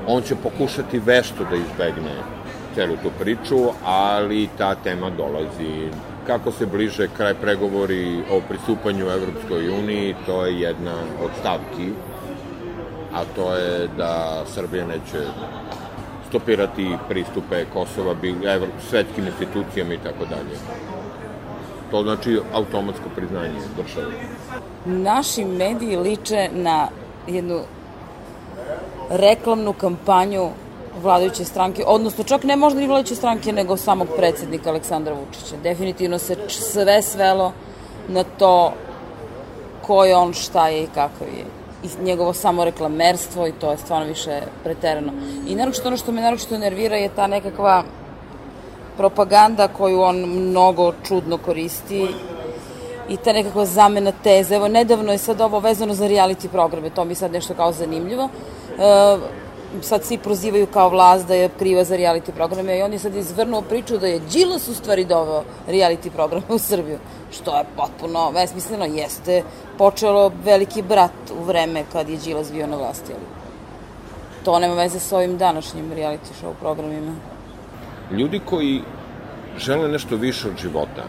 on 0.08 0.22
će 0.22 0.36
pokušati 0.36 1.00
vešto 1.00 1.44
da 1.44 1.56
izbegne 1.56 2.16
celu 2.76 2.96
tu 3.04 3.10
priču, 3.20 3.58
ali 3.86 4.50
ta 4.58 4.76
tema 4.76 5.10
dolazi 5.10 5.90
kako 6.28 6.52
se 6.52 6.66
bliže 6.66 7.08
kraj 7.18 7.34
pregovori 7.34 8.22
o 8.32 8.42
pristupanju 8.48 9.06
Evropskoj 9.06 9.70
uniji, 9.70 10.16
to 10.26 10.46
je 10.46 10.60
jedna 10.60 10.96
od 11.24 11.30
stavki 11.40 11.92
a 13.14 13.24
to 13.36 13.54
je 13.54 13.88
da 13.98 14.44
Srbija 14.54 14.86
neće 14.88 15.28
stopirati 16.30 16.98
pristupe 17.10 17.66
Kosova 17.74 18.16
svetskim 18.90 19.28
institucijama 19.28 19.94
i 19.94 19.98
tako 19.98 20.26
dalje. 20.26 20.58
To 21.92 22.04
znači 22.04 22.40
automatsko 22.54 23.10
priznanje 23.16 23.60
države. 23.76 24.12
Naši 24.86 25.46
mediji 25.46 25.98
liče 25.98 26.50
na 26.54 26.88
jednu 27.28 27.60
reklamnu 29.10 29.74
kampanju 29.74 30.50
vladajuće 31.02 31.46
stranke, 31.46 31.84
odnosno 31.88 32.24
čak 32.24 32.44
ne 32.44 32.56
možda 32.56 32.80
ni 32.80 32.88
vladajuće 32.88 33.16
stranke, 33.16 33.54
nego 33.54 33.78
samog 33.78 34.08
predsednika 34.18 34.70
Aleksandra 34.70 35.14
Vučića. 35.14 35.56
Definitivno 35.64 36.20
se 36.20 36.38
sve 36.48 37.02
svelo 37.02 37.52
na 38.08 38.24
to 38.24 38.74
ko 39.82 40.06
je 40.06 40.16
on, 40.16 40.34
šta 40.34 40.68
je 40.68 40.84
i 40.84 40.88
kakav 40.88 41.28
je 41.28 41.61
i 41.84 42.04
njegovo 42.04 42.34
samo 42.34 42.66
reklamerstvo 42.66 43.48
i 43.48 43.52
to 43.52 43.72
je 43.72 43.78
stvarno 43.78 44.08
više 44.08 44.42
preterano. 44.64 45.14
I 45.48 45.56
naročito 45.56 45.88
ono 45.88 45.98
što 45.98 46.12
me 46.12 46.22
naročito 46.22 46.58
nervira 46.58 46.96
je 46.96 47.10
ta 47.16 47.28
nekakva 47.28 47.84
propaganda 48.98 49.68
koju 49.68 50.02
on 50.02 50.16
mnogo 50.16 50.94
čudno 51.08 51.38
koristi 51.38 52.08
i 53.10 53.18
ta 53.18 53.34
nekakva 53.34 53.66
zamena 53.66 54.12
teze. 54.24 54.56
Evo, 54.56 54.68
nedavno 54.68 55.12
je 55.12 55.18
sad 55.18 55.42
ovo 55.42 55.60
vezano 55.60 55.94
za 55.94 56.08
reality 56.08 56.48
programe, 56.48 56.90
to 56.90 57.06
mi 57.06 57.16
sad 57.16 57.32
nešto 57.32 57.54
kao 57.54 57.72
zanimljivo. 57.72 58.30
E, 58.80 59.18
sad 59.82 60.04
svi 60.04 60.18
prozivaju 60.18 60.68
kao 60.68 60.90
vlast 60.90 61.28
da 61.28 61.36
je 61.36 61.50
kriva 61.60 61.84
za 61.84 61.98
reality 61.98 62.32
programe 62.32 62.78
i 62.78 62.82
on 62.82 62.94
je 62.94 63.00
sad 63.00 63.16
izvrnuo 63.16 63.62
priču 63.62 63.98
da 63.98 64.08
je 64.08 64.20
Đilas 64.20 64.68
u 64.68 64.74
stvari 64.74 65.06
doveo 65.06 65.44
reality 65.68 66.10
programe 66.10 66.46
u 66.50 66.60
Srbiju, 66.60 67.00
što 67.32 67.58
je 67.58 67.64
potpuno 67.78 68.32
besmisleno, 68.32 68.86
jeste 68.86 69.44
počelo 69.78 70.32
veliki 70.44 70.82
brat 70.82 71.12
u 71.40 71.44
vreme 71.44 71.84
kad 71.92 72.10
je 72.10 72.18
Đilas 72.18 72.52
bio 72.52 72.68
na 72.68 72.78
vlasti, 72.78 73.12
ali 73.14 73.26
to 74.46 74.60
nema 74.60 74.74
veze 74.74 75.00
sa 75.00 75.18
ovim 75.18 75.38
današnjim 75.38 75.92
reality 75.92 76.34
show 76.42 76.54
programima. 76.62 77.12
Ljudi 78.12 78.42
koji 78.46 78.82
žele 79.58 79.88
nešto 79.88 80.16
više 80.16 80.48
od 80.48 80.58
života, 80.62 81.04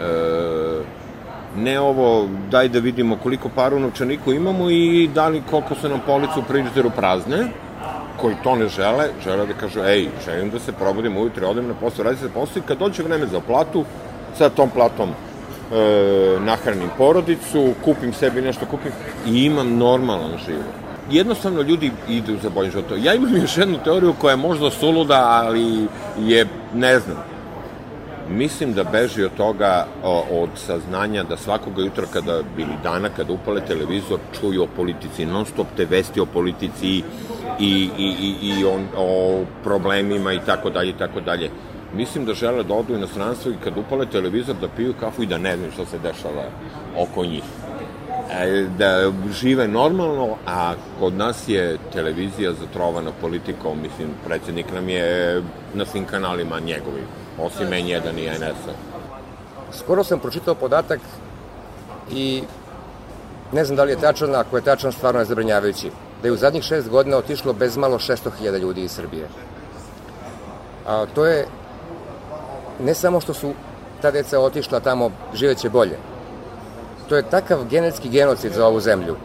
e, 0.00 1.04
ne 1.56 1.80
ovo 1.80 2.28
daj 2.50 2.68
da 2.68 2.78
vidimo 2.78 3.16
koliko 3.22 3.48
para 3.48 3.76
u 3.76 3.80
novčaniku 3.80 4.32
imamo 4.32 4.70
i 4.70 5.10
da 5.14 5.28
li 5.28 5.42
koliko 5.50 5.74
su 5.74 5.88
nam 5.88 6.00
policu 6.06 6.40
u 6.40 6.42
frižideru 6.42 6.90
prazne, 6.90 7.48
koji 8.20 8.36
to 8.42 8.56
ne 8.56 8.68
žele, 8.68 9.08
žele 9.24 9.46
da 9.46 9.52
kažu, 9.52 9.80
ej, 9.80 10.08
želim 10.24 10.50
da 10.50 10.58
se 10.58 10.72
probudim 10.72 11.16
ujutro, 11.16 11.48
odem 11.48 11.68
na 11.68 11.74
posao, 11.74 12.04
radi 12.04 12.16
se 12.16 12.28
posao 12.34 12.60
i 12.60 12.66
kad 12.68 12.78
dođe 12.78 13.02
vreme 13.02 13.26
za 13.26 13.40
platu, 13.40 13.84
sa 14.38 14.48
tom 14.48 14.70
platom 14.70 15.10
e, 15.10 16.38
nahranim 16.40 16.90
porodicu, 16.98 17.74
kupim 17.84 18.12
sebi 18.12 18.42
nešto, 18.42 18.66
kupim 18.66 18.92
i 19.26 19.44
imam 19.44 19.76
normalan 19.78 20.38
život. 20.46 20.64
Jednostavno 21.10 21.62
ljudi 21.62 21.90
idu 22.08 22.36
za 22.42 22.50
boljim 22.50 22.70
životom. 22.72 22.98
Ja 23.04 23.14
imam 23.14 23.36
još 23.42 23.58
jednu 23.58 23.78
teoriju 23.84 24.14
koja 24.20 24.30
je 24.30 24.36
možda 24.36 24.70
suluda, 24.70 25.20
ali 25.44 25.86
je, 26.18 26.46
ne 26.74 26.98
znam, 26.98 27.16
mislim 28.28 28.72
da 28.72 28.84
beži 28.84 29.24
od 29.24 29.34
toga, 29.36 29.86
od 30.30 30.48
saznanja 30.56 31.22
da 31.22 31.36
svakoga 31.36 31.82
jutra 31.82 32.04
kada, 32.12 32.40
ili 32.58 32.72
dana 32.82 33.08
kada 33.16 33.32
upale 33.32 33.60
televizor, 33.60 34.18
čuju 34.40 34.62
o 34.62 34.68
politici, 34.76 35.26
non 35.26 35.44
stop 35.44 35.66
te 35.76 35.84
vesti 35.84 36.20
o 36.20 36.26
politici 36.26 36.88
i, 36.88 37.02
i, 37.98 38.14
i, 38.20 38.36
i 38.42 38.64
on, 38.64 38.86
o 38.96 39.40
problemima 39.64 40.32
i 40.32 40.40
tako 40.46 40.70
dalje 40.70 40.90
i 40.90 40.98
tako 40.98 41.20
dalje. 41.20 41.50
Mislim 41.96 42.24
da 42.24 42.34
žele 42.34 42.62
da 42.62 42.74
odu 42.74 42.92
u 42.92 42.96
inostranstvo 42.96 43.52
i 43.52 43.56
kad 43.64 43.78
upale 43.78 44.06
televizor 44.06 44.56
da 44.60 44.68
piju 44.68 44.94
kafu 45.00 45.22
i 45.22 45.26
da 45.26 45.38
ne 45.38 45.56
znaju 45.56 45.72
što 45.72 45.86
se 45.86 45.98
dešava 45.98 46.44
oko 46.98 47.24
njih 47.24 47.42
e, 48.30 48.66
da 48.78 49.12
žive 49.32 49.68
normalno, 49.68 50.36
a 50.46 50.74
kod 50.98 51.14
nas 51.14 51.48
je 51.48 51.78
televizija 51.92 52.52
zatrovana 52.52 53.10
politikom, 53.20 53.82
mislim, 53.82 54.08
predsednik 54.26 54.72
nam 54.74 54.88
je 54.88 55.42
na 55.74 55.84
svim 55.84 56.04
kanalima 56.04 56.60
njegovi 56.60 57.02
osim 57.38 57.66
N1 57.66 58.18
i 58.18 58.30
NS-a. 58.38 58.72
Skoro 59.72 60.04
sam 60.04 60.20
pročitao 60.20 60.54
podatak 60.54 61.00
i 62.12 62.42
ne 63.52 63.64
znam 63.64 63.76
da 63.76 63.84
li 63.84 63.92
je 63.92 64.00
tačan, 64.00 64.34
ako 64.34 64.56
je 64.56 64.62
tačan, 64.62 64.92
stvarno 64.92 65.20
je 65.20 65.26
zabrinjavajući, 65.26 65.90
da 66.22 66.28
je 66.28 66.32
u 66.32 66.36
zadnjih 66.36 66.62
šest 66.62 66.88
godina 66.88 67.16
otišlo 67.16 67.52
bez 67.52 67.76
malo 67.76 67.98
600.000 67.98 68.58
ljudi 68.58 68.82
iz 68.82 68.90
Srbije. 68.90 69.28
A 70.86 71.06
to 71.14 71.26
je 71.26 71.46
ne 72.80 72.94
samo 72.94 73.20
što 73.20 73.34
su 73.34 73.52
ta 74.02 74.10
deca 74.10 74.40
otišla 74.40 74.80
tamo 74.80 75.10
živeće 75.34 75.68
bolje, 75.68 75.98
to 77.08 77.16
je 77.16 77.30
takav 77.30 77.64
genetski 77.70 78.08
genocid 78.08 78.52
za 78.52 78.66
ovu 78.66 78.80
zemlju. 78.80 79.16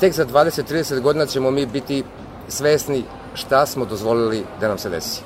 Tek 0.00 0.12
za 0.12 0.26
20-30 0.26 1.00
godina 1.00 1.26
ćemo 1.26 1.50
mi 1.50 1.66
biti 1.66 2.04
svesni 2.48 3.04
šta 3.34 3.66
smo 3.66 3.84
dozvolili 3.84 4.44
da 4.60 4.68
nam 4.68 4.78
se 4.78 4.88
desi. 4.88 5.22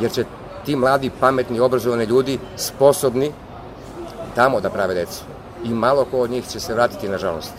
Jer 0.00 0.12
će 0.12 0.24
ti 0.64 0.76
mladi, 0.76 1.10
pametni, 1.20 1.60
obrazovani 1.60 2.04
ljudi 2.04 2.38
sposobni 2.56 3.32
tamo 4.34 4.60
da 4.60 4.70
prave 4.70 4.94
decu. 4.94 5.24
I 5.64 5.68
malo 5.68 6.04
ko 6.10 6.20
od 6.20 6.30
njih 6.30 6.46
će 6.48 6.60
se 6.60 6.74
vratiti, 6.74 7.08
nažalost. 7.08 7.52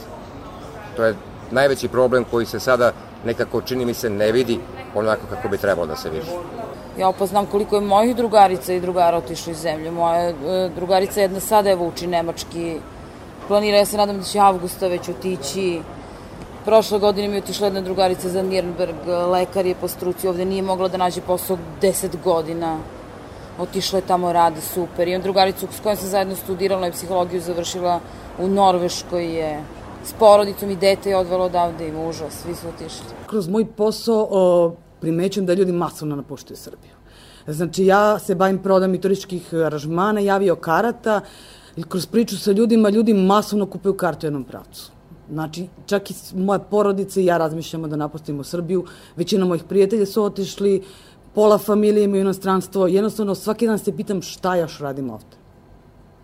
To 0.95 1.04
je 1.04 1.15
najveći 1.52 1.88
problem 1.88 2.26
koji 2.32 2.45
se 2.45 2.60
sada 2.60 2.91
nekako, 3.26 3.62
čini 3.62 3.86
mi 3.86 3.93
se, 3.93 4.10
ne 4.10 4.32
vidi 4.32 4.60
onako 4.95 5.21
kako 5.30 5.50
bi 5.50 5.58
trebalo 5.58 5.88
da 5.88 5.95
se 5.95 6.10
vidi. 6.10 6.28
Ja 6.99 7.10
upoznam 7.10 7.45
koliko 7.45 7.75
je 7.75 7.81
mojih 7.81 8.15
drugarica 8.15 8.73
i 8.73 8.79
drugara 8.79 9.17
otišlo 9.17 9.51
iz 9.51 9.57
zemlje. 9.57 9.91
Moja 9.91 10.29
e, 10.29 10.69
drugarica 10.75 11.21
jedna 11.21 11.39
sada 11.39 11.69
je 11.69 11.75
uči 11.75 12.07
nemački. 12.07 12.79
Planira, 13.47 13.77
ja 13.77 13.86
se 13.86 13.97
nadam 13.97 14.17
da 14.17 14.23
će 14.23 14.39
avgusta 14.39 14.88
već 14.88 15.10
otići. 15.10 15.81
Prošle 16.65 16.99
godine 16.99 17.27
mi 17.27 17.36
je 17.36 17.43
otišla 17.43 17.67
jedna 17.67 17.81
drugarica 17.81 18.29
za 18.29 18.41
Nirnberg, 18.41 19.07
lekar 19.07 19.65
je 19.65 19.75
po 19.75 19.88
struci, 19.88 20.27
ovde 20.27 20.45
nije 20.45 20.62
mogla 20.62 20.88
da 20.88 20.97
nađe 20.97 21.21
posao 21.21 21.57
10 21.81 22.23
godina 22.23 22.77
otišla 23.60 23.99
je 23.99 24.07
tamo, 24.07 24.33
radi 24.33 24.62
super. 24.62 25.07
Imam 25.07 25.21
drugaricu 25.21 25.67
s 25.71 25.79
kojom 25.79 25.97
sam 25.97 26.10
zajedno 26.10 26.36
studirala 26.36 26.88
i 26.88 26.91
psihologiju 26.91 27.41
završila 27.41 27.99
u 28.39 28.47
Norveškoj 28.47 29.25
je 29.25 29.63
s 30.05 30.13
porodicom 30.13 30.71
i 30.71 30.75
dete 30.75 31.10
je 31.10 31.17
odvelo 31.17 31.45
odavde 31.45 31.88
i 31.88 31.91
muža, 31.91 32.29
svi 32.29 32.55
su 32.55 32.67
otišli. 32.67 33.05
Kroz 33.27 33.47
moj 33.47 33.65
posao 33.65 34.27
o, 34.31 34.75
primećujem 35.01 35.45
da 35.45 35.53
ljudi 35.53 35.71
masovno 35.71 36.15
napuštaju 36.15 36.57
Srbiju. 36.57 36.91
Znači, 37.47 37.86
ja 37.86 38.19
se 38.19 38.36
bavim 38.36 38.57
prodam 38.57 38.95
i 38.95 39.01
turističkih 39.01 39.53
aranžmana, 39.53 40.19
javio 40.19 40.55
karata, 40.55 41.21
i 41.77 41.83
kroz 41.83 42.05
priču 42.05 42.38
sa 42.38 42.51
ljudima, 42.51 42.89
ljudi 42.89 43.13
masovno 43.13 43.65
kupuju 43.65 43.97
kartu 43.97 44.25
u 44.25 44.27
jednom 44.27 44.43
pravcu. 44.43 44.91
Znači, 45.31 45.67
čak 45.86 46.12
i 46.12 46.13
moje 46.36 46.60
porodice 46.69 47.21
i 47.21 47.25
ja 47.25 47.38
razmišljamo 47.38 47.88
da 47.88 47.95
napustimo 47.95 48.43
Srbiju. 48.43 48.86
Većina 49.15 49.45
mojih 49.45 49.63
prijatelja 49.63 50.05
su 50.05 50.23
otišli, 50.23 50.83
pola 51.36 51.57
familije 51.57 52.03
imaju 52.03 52.21
inostranstvo, 52.21 52.88
jednostavno 52.88 53.36
svaki 53.36 53.67
dan 53.67 53.79
se 53.79 53.95
pitam 53.95 54.21
šta 54.21 54.55
još 54.55 54.79
radim 54.79 55.10
ovde. 55.10 55.38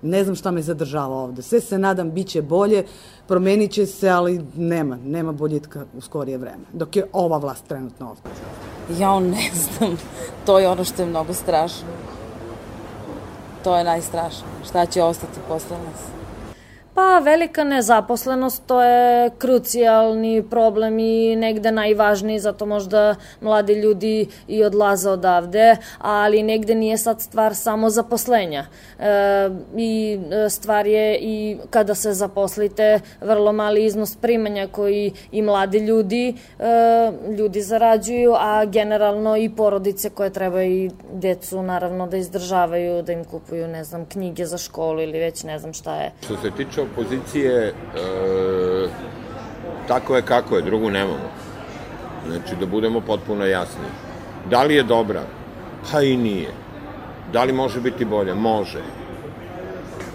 Ne 0.03 0.23
znam 0.23 0.35
šta 0.35 0.51
me 0.51 0.61
zadržava 0.61 1.15
ovde. 1.15 1.41
Sve 1.41 1.61
se 1.61 1.77
nadam, 1.77 2.11
bit 2.11 2.27
će 2.27 2.41
bolje, 2.41 2.85
promenit 3.27 3.71
će 3.71 3.85
se, 3.85 4.09
ali 4.09 4.45
nema, 4.55 4.97
nema 5.05 5.31
boljitka 5.31 5.85
u 5.97 6.01
skorije 6.01 6.37
vreme. 6.37 6.63
Dok 6.73 6.95
je 6.95 7.05
ova 7.13 7.37
vlast 7.37 7.67
trenutno 7.67 8.09
ovde. 8.09 8.21
Ja 8.99 9.19
ne 9.19 9.49
znam. 9.53 9.97
To 10.45 10.59
je 10.59 10.69
ono 10.69 10.83
što 10.83 11.01
je 11.01 11.09
mnogo 11.09 11.33
strašno. 11.33 11.87
To 13.63 13.77
je 13.77 13.83
najstrašnije. 13.83 14.65
Šta 14.65 14.85
će 14.85 15.03
ostati 15.03 15.39
posle 15.47 15.77
nas? 15.77 16.12
Pa 16.95 17.19
velika 17.19 17.63
nezaposlenost 17.63 18.63
to 18.65 18.81
je 18.81 19.29
krucijalni 19.37 20.43
problem 20.49 20.99
i 20.99 21.35
negde 21.35 21.71
najvažniji, 21.71 22.39
zato 22.39 22.65
možda 22.65 23.15
mladi 23.41 23.73
ljudi 23.73 24.27
i 24.47 24.63
odlaze 24.63 25.09
odavde, 25.09 25.75
ali 25.99 26.43
negde 26.43 26.75
nije 26.75 26.97
sad 26.97 27.21
stvar 27.21 27.55
samo 27.55 27.89
zaposlenja. 27.89 28.65
E, 28.99 29.49
I 29.77 30.19
e, 30.31 30.49
stvar 30.49 30.87
je 30.87 31.17
i 31.21 31.57
kada 31.69 31.95
se 31.95 32.13
zaposlite 32.13 32.99
vrlo 33.21 33.51
mali 33.51 33.85
iznos 33.85 34.15
primanja 34.15 34.67
koji 34.71 35.11
i 35.31 35.41
mladi 35.41 35.77
ljudi, 35.77 36.35
e, 36.59 37.11
ljudi 37.37 37.61
zarađuju, 37.61 38.33
a 38.37 38.65
generalno 38.65 39.37
i 39.37 39.49
porodice 39.49 40.09
koje 40.09 40.29
treba 40.29 40.63
i 40.63 40.91
decu 41.13 41.61
naravno 41.61 42.07
da 42.07 42.17
izdržavaju, 42.17 43.01
da 43.01 43.11
im 43.11 43.25
kupuju, 43.25 43.67
ne 43.67 43.83
znam, 43.83 44.05
knjige 44.05 44.45
za 44.45 44.57
školu 44.57 45.01
ili 45.01 45.19
već 45.19 45.43
ne 45.43 45.59
znam 45.59 45.73
šta 45.73 45.95
je. 45.95 46.11
Što 46.21 46.37
se 46.37 46.51
tiče 46.57 46.82
opozicije, 46.83 47.67
e, 47.67 47.73
tako 49.87 50.15
je 50.15 50.21
kako 50.21 50.55
je, 50.55 50.61
drugu 50.61 50.89
nemamo. 50.89 51.31
Znači, 52.27 52.55
da 52.59 52.65
budemo 52.65 53.01
potpuno 53.01 53.45
jasni. 53.45 53.85
Da 54.49 54.63
li 54.63 54.75
je 54.75 54.83
dobra? 54.83 55.21
Pa 55.91 56.01
i 56.01 56.17
nije. 56.17 56.49
Da 57.33 57.43
li 57.43 57.53
može 57.53 57.81
biti 57.81 58.05
bolje? 58.05 58.33
Može. 58.33 58.81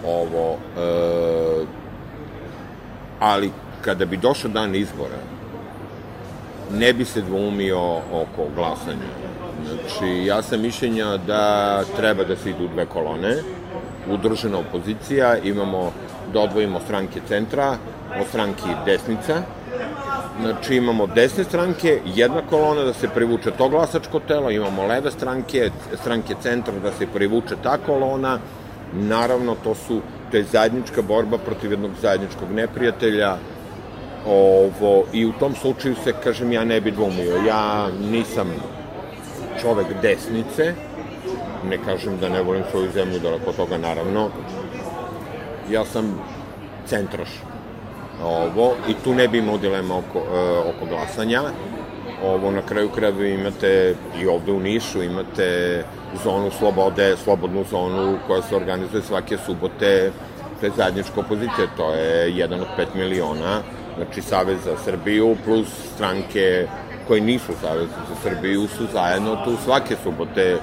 Ovo, 0.07 0.57
e, 0.79 1.65
ali 3.21 3.51
kada 3.81 4.07
bi 4.07 4.17
došao 4.17 4.51
dan 4.51 4.75
izbora, 4.75 5.19
ne 6.73 6.93
bi 6.93 7.05
se 7.05 7.23
dvoumio 7.23 7.97
oko 7.97 8.47
glasanja. 8.55 9.29
Znači, 9.67 10.27
ja 10.27 10.43
sam 10.43 10.61
mišljenja 10.61 11.17
da 11.17 11.83
treba 11.97 12.25
da 12.25 12.37
se 12.37 12.51
idu 12.51 12.69
dve 12.69 12.87
kolone, 12.87 13.37
udružena 14.11 14.59
opozicija, 14.59 15.39
imamo 15.39 15.93
da 16.33 16.41
odvojimo 16.41 16.81
stranke 16.81 17.21
centra 17.29 17.77
od 18.21 18.27
stranki 18.27 18.69
desnica. 18.87 19.43
Znači 20.41 20.77
imamo 20.77 21.07
desne 21.07 21.45
stranke, 21.45 22.01
jedna 22.07 22.43
kolona 22.51 22.85
da 22.85 22.93
se 22.93 23.09
privuče 23.09 23.51
to 23.51 23.69
glasačko 23.69 24.21
telo, 24.21 24.51
imamo 24.51 24.87
leve 24.87 25.11
stranke, 25.11 25.71
stranke 26.01 26.35
centra 26.43 26.75
da 26.83 26.93
se 26.93 27.07
privuče 27.07 27.57
ta 27.63 27.79
kolona. 27.87 28.39
Naravno, 28.93 29.57
to 29.65 29.75
su 29.75 30.01
to 30.31 30.37
je 30.37 30.45
zajednička 30.45 31.03
borba 31.03 31.39
protiv 31.39 31.71
jednog 31.71 31.91
zajedničkog 32.03 32.51
neprijatelja, 32.51 33.37
ovo, 34.27 35.05
i 35.13 35.27
u 35.27 35.33
tom 35.33 35.55
slučaju 35.55 35.95
se, 36.05 36.13
kažem, 36.25 36.53
ja 36.53 36.65
ne 36.65 36.81
bi 36.81 36.91
dvumio. 36.91 37.37
Ja 37.47 37.89
nisam 38.11 38.49
čovek 39.61 39.87
desnice, 40.03 40.75
ne 41.69 41.79
kažem 41.85 42.19
da 42.21 42.29
ne 42.29 42.43
volim 42.43 42.63
svoju 42.71 42.91
zemlju, 42.95 43.19
daleko 43.19 43.53
toga, 43.53 43.79
naravno, 43.79 44.31
ja 45.71 45.85
sam 45.85 46.21
centraš 46.87 47.29
ovo 48.25 48.75
i 48.89 48.95
tu 49.05 49.15
ne 49.15 49.29
bi 49.29 49.39
imao 49.39 49.59
dilema 49.59 49.99
oko, 49.99 50.19
e, 50.19 50.59
oko 50.59 50.87
glasanja. 50.89 51.43
Ovo 52.25 52.51
na 52.51 52.63
kraju 52.63 52.89
kraju 52.89 53.27
imate 53.27 53.95
i 54.21 54.27
ovde 54.27 54.53
u 54.53 54.61
Nišu 54.61 55.03
imate 55.03 55.85
zonu 56.25 56.51
slobode, 56.51 57.17
slobodnu 57.17 57.65
zonu 57.71 58.19
koja 58.27 58.43
se 58.43 58.57
organizuje 58.57 59.03
svake 59.03 59.39
subote, 59.47 60.11
to 60.61 60.67
je 60.67 60.73
zajednička 60.77 61.21
opozicija, 61.21 61.67
to 61.77 61.95
je 61.95 62.37
jedan 62.37 62.61
od 62.61 62.67
5 62.79 62.87
miliona, 62.95 63.61
znači 63.97 64.23
Savez 64.23 64.59
za 64.65 64.77
Srbiju 64.85 65.37
plus 65.45 65.69
stranke 65.95 66.67
koji 67.09 67.21
nisu 67.21 67.53
Savez 67.61 67.89
za 67.89 68.15
Srbiju 68.23 68.69
su 68.69 68.87
zajedno 68.93 69.37
tu 69.45 69.57
svake 69.65 69.97
subote 70.03 70.57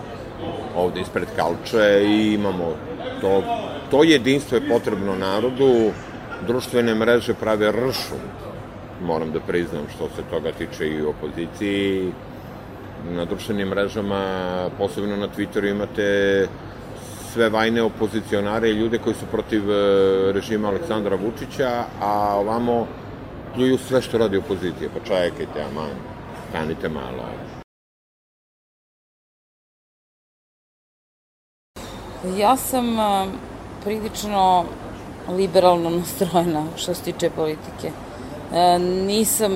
ovde 0.76 1.02
ispred 1.02 1.28
Kalče 1.36 2.04
i 2.06 2.34
imamo 2.34 2.74
to, 3.22 3.44
to 3.92 4.04
jedinstvo 4.04 4.58
je 4.58 4.68
potrebno 4.70 5.16
narodu, 5.16 5.92
društvene 6.48 6.96
mreže 6.96 7.34
prave 7.34 7.72
ršu, 7.72 8.16
moram 9.02 9.32
da 9.32 9.40
priznam 9.40 9.86
što 9.96 10.10
se 10.16 10.22
toga 10.30 10.52
tiče 10.52 10.88
i 10.88 11.02
u 11.02 11.10
opoziciji, 11.10 12.12
na 13.10 13.26
društvenim 13.26 13.68
mrežama, 13.68 14.70
posebno 14.78 15.16
na 15.16 15.28
Twitteru 15.28 15.70
imate 15.72 16.48
sve 17.34 17.50
vajne 17.50 17.82
opozicionare 17.82 18.70
i 18.70 18.74
ljude 18.74 18.98
koji 18.98 19.16
su 19.16 19.26
protiv 19.32 19.72
e, 19.72 19.76
režima 20.32 20.68
Aleksandra 20.68 21.16
Vučića, 21.16 21.84
a 22.02 22.36
ovamo 22.36 22.88
pljuju 23.56 23.78
sve 23.78 24.02
što 24.02 24.18
radi 24.18 24.38
opozicija. 24.38 24.90
Pa 24.94 25.00
čekajte, 25.00 25.62
aman, 25.72 25.96
stanite 26.50 26.90
malo. 26.90 27.24
Ja 32.38 32.58
sam 32.58 33.00
e, 33.00 33.28
prilično 33.86 34.66
liberalno 35.30 35.90
nastrojena 35.90 36.66
što 36.76 36.94
se 36.94 37.02
tiče 37.02 37.30
politike. 37.30 37.92
E, 38.54 38.80
nisam 38.80 39.52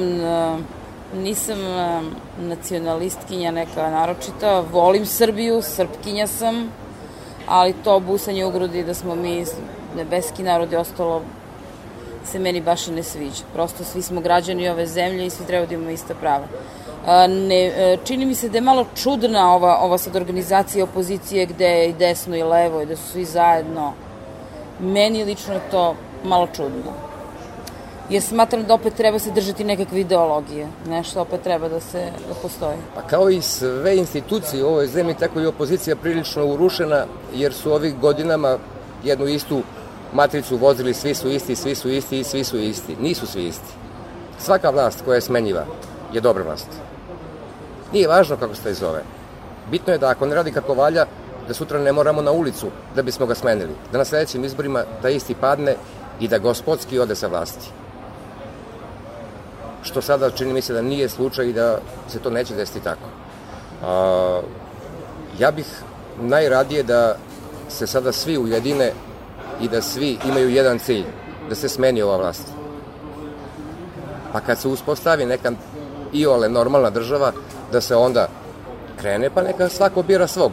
nisam 1.13 1.57
nacionalistkinja 2.39 3.51
neka 3.51 3.89
naročita, 3.89 4.63
volim 4.71 5.05
Srbiju, 5.05 5.61
srpkinja 5.61 6.27
sam, 6.27 6.71
ali 7.47 7.73
to 7.83 7.99
busanje 7.99 8.45
u 8.45 8.51
grudi 8.51 8.83
da 8.83 8.93
smo 8.93 9.15
mi 9.15 9.45
nebeski 9.95 10.43
narod 10.43 10.73
ostalo 10.73 11.21
se 12.25 12.39
meni 12.39 12.61
baš 12.61 12.87
i 12.87 12.91
ne 12.91 13.03
sviđa. 13.03 13.43
Prosto 13.53 13.83
svi 13.83 14.01
smo 14.01 14.21
građani 14.21 14.69
ove 14.69 14.85
zemlje 14.85 15.25
i 15.25 15.29
svi 15.29 15.45
treba 15.45 15.65
da 15.65 15.73
imamo 15.73 15.89
ista 15.89 16.15
prava. 16.15 16.45
Ne, 17.27 17.65
e, 17.65 17.97
čini 18.03 18.25
mi 18.25 18.35
se 18.35 18.49
da 18.49 18.57
je 18.57 18.61
malo 18.61 18.85
čudna 18.95 19.55
ova, 19.55 19.77
ova 19.81 19.97
sad 19.97 20.15
organizacija 20.15 20.83
opozicije 20.83 21.45
gde 21.45 21.65
je 21.65 21.89
i 21.89 21.93
desno 21.93 22.35
i 22.35 22.43
levo 22.43 22.81
i 22.81 22.85
da 22.85 22.95
su 22.95 23.11
svi 23.11 23.25
zajedno. 23.25 23.93
Meni 24.79 25.23
lično 25.23 25.53
je 25.53 25.61
to 25.71 25.95
malo 26.23 26.47
čudno. 26.55 27.09
Jer 28.09 28.23
smatram 28.23 28.63
da 28.63 28.73
opet 28.73 28.93
treba 28.93 29.19
se 29.19 29.31
držati 29.31 29.63
nekakve 29.63 29.99
ideologije. 29.99 30.67
Nešto 30.87 31.21
opet 31.21 31.41
treba 31.41 31.69
da 31.69 31.79
se 31.79 32.11
da 32.27 32.33
postoji. 32.41 32.77
Pa 32.95 33.01
kao 33.01 33.29
i 33.29 33.41
sve 33.41 33.97
institucije 33.97 34.63
u 34.63 34.67
ovoj 34.67 34.87
zemlji, 34.87 35.13
tako 35.13 35.39
i 35.39 35.45
opozicija 35.45 35.95
prilično 35.95 36.45
urušena, 36.45 37.05
jer 37.33 37.53
su 37.53 37.73
ovih 37.73 37.99
godinama 37.99 38.57
jednu 39.03 39.27
istu 39.27 39.61
matricu 40.13 40.57
vozili 40.57 40.93
svi 40.93 41.15
su 41.15 41.29
isti, 41.29 41.55
svi 41.55 41.75
su 41.75 41.89
isti 41.89 42.19
i 42.19 42.23
svi 42.23 42.43
su 42.43 42.57
isti. 42.57 42.95
Nisu 43.01 43.27
svi 43.27 43.47
isti. 43.47 43.73
Svaka 44.39 44.69
vlast 44.69 45.01
koja 45.05 45.15
je 45.15 45.21
smenjiva 45.21 45.65
je 46.13 46.21
dobra 46.21 46.43
vlast. 46.43 46.67
Nije 47.93 48.07
važno 48.07 48.37
kako 48.37 48.55
se 48.55 48.63
taj 48.63 48.73
zove. 48.73 49.03
Bitno 49.71 49.93
je 49.93 49.99
da 49.99 50.09
ako 50.09 50.25
ne 50.25 50.35
radi 50.35 50.51
kako 50.51 50.73
valja, 50.73 51.05
da 51.49 51.53
sutra 51.53 51.79
ne 51.79 51.91
moramo 51.91 52.21
na 52.21 52.31
ulicu 52.31 52.69
da 52.95 53.01
bismo 53.01 53.25
ga 53.25 53.35
smenili. 53.35 53.75
Da 53.91 53.97
na 53.97 54.05
sledećim 54.05 54.45
izborima 54.45 54.83
da 55.01 55.09
isti 55.09 55.35
padne 55.35 55.75
i 56.19 56.27
da 56.27 56.37
gospodski 56.37 56.99
ode 56.99 57.15
sa 57.15 57.27
vlasti 57.27 57.69
što 59.83 60.01
sada 60.01 60.31
čini 60.31 60.53
mi 60.53 60.61
se 60.61 60.73
da 60.73 60.81
nije 60.81 61.09
slučaj 61.09 61.45
i 61.45 61.53
da 61.53 61.77
se 62.07 62.19
to 62.19 62.29
neće 62.29 62.55
desiti 62.55 62.83
tako. 62.83 63.07
A, 63.83 64.41
ja 65.39 65.51
bih 65.51 65.65
najradije 66.21 66.83
da 66.83 67.15
se 67.69 67.87
sada 67.87 68.11
svi 68.11 68.37
ujedine 68.37 68.91
i 69.61 69.67
da 69.67 69.81
svi 69.81 70.17
imaju 70.25 70.49
jedan 70.49 70.79
cilj, 70.79 71.05
da 71.49 71.55
se 71.55 71.69
smeni 71.69 72.01
ova 72.01 72.17
vlast. 72.17 72.47
Pa 74.33 74.39
kad 74.39 74.59
se 74.59 74.67
uspostavi 74.67 75.25
neka 75.25 75.51
i 76.13 76.25
ole 76.25 76.49
normalna 76.49 76.89
država, 76.89 77.31
da 77.71 77.81
se 77.81 77.95
onda 77.95 78.27
krene, 79.01 79.29
pa 79.29 79.41
neka 79.41 79.69
svako 79.69 80.03
bira 80.03 80.27
svog. 80.27 80.51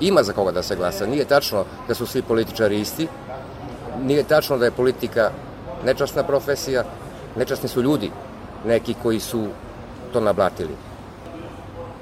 Ima 0.00 0.22
za 0.22 0.32
koga 0.32 0.52
da 0.52 0.62
se 0.62 0.76
glasa. 0.76 1.06
Nije 1.06 1.24
tačno 1.24 1.64
da 1.88 1.94
su 1.94 2.06
svi 2.06 2.22
političari 2.22 2.80
isti, 2.80 3.08
nije 4.02 4.22
tačno 4.22 4.58
da 4.58 4.64
je 4.64 4.70
politika 4.70 5.30
nečasna 5.84 6.22
profesija, 6.22 6.84
nečasni 7.36 7.68
su 7.68 7.82
ljudi, 7.82 8.10
neki 8.64 8.94
koji 9.02 9.20
su 9.20 9.46
to 10.12 10.20
nablatili. 10.20 10.76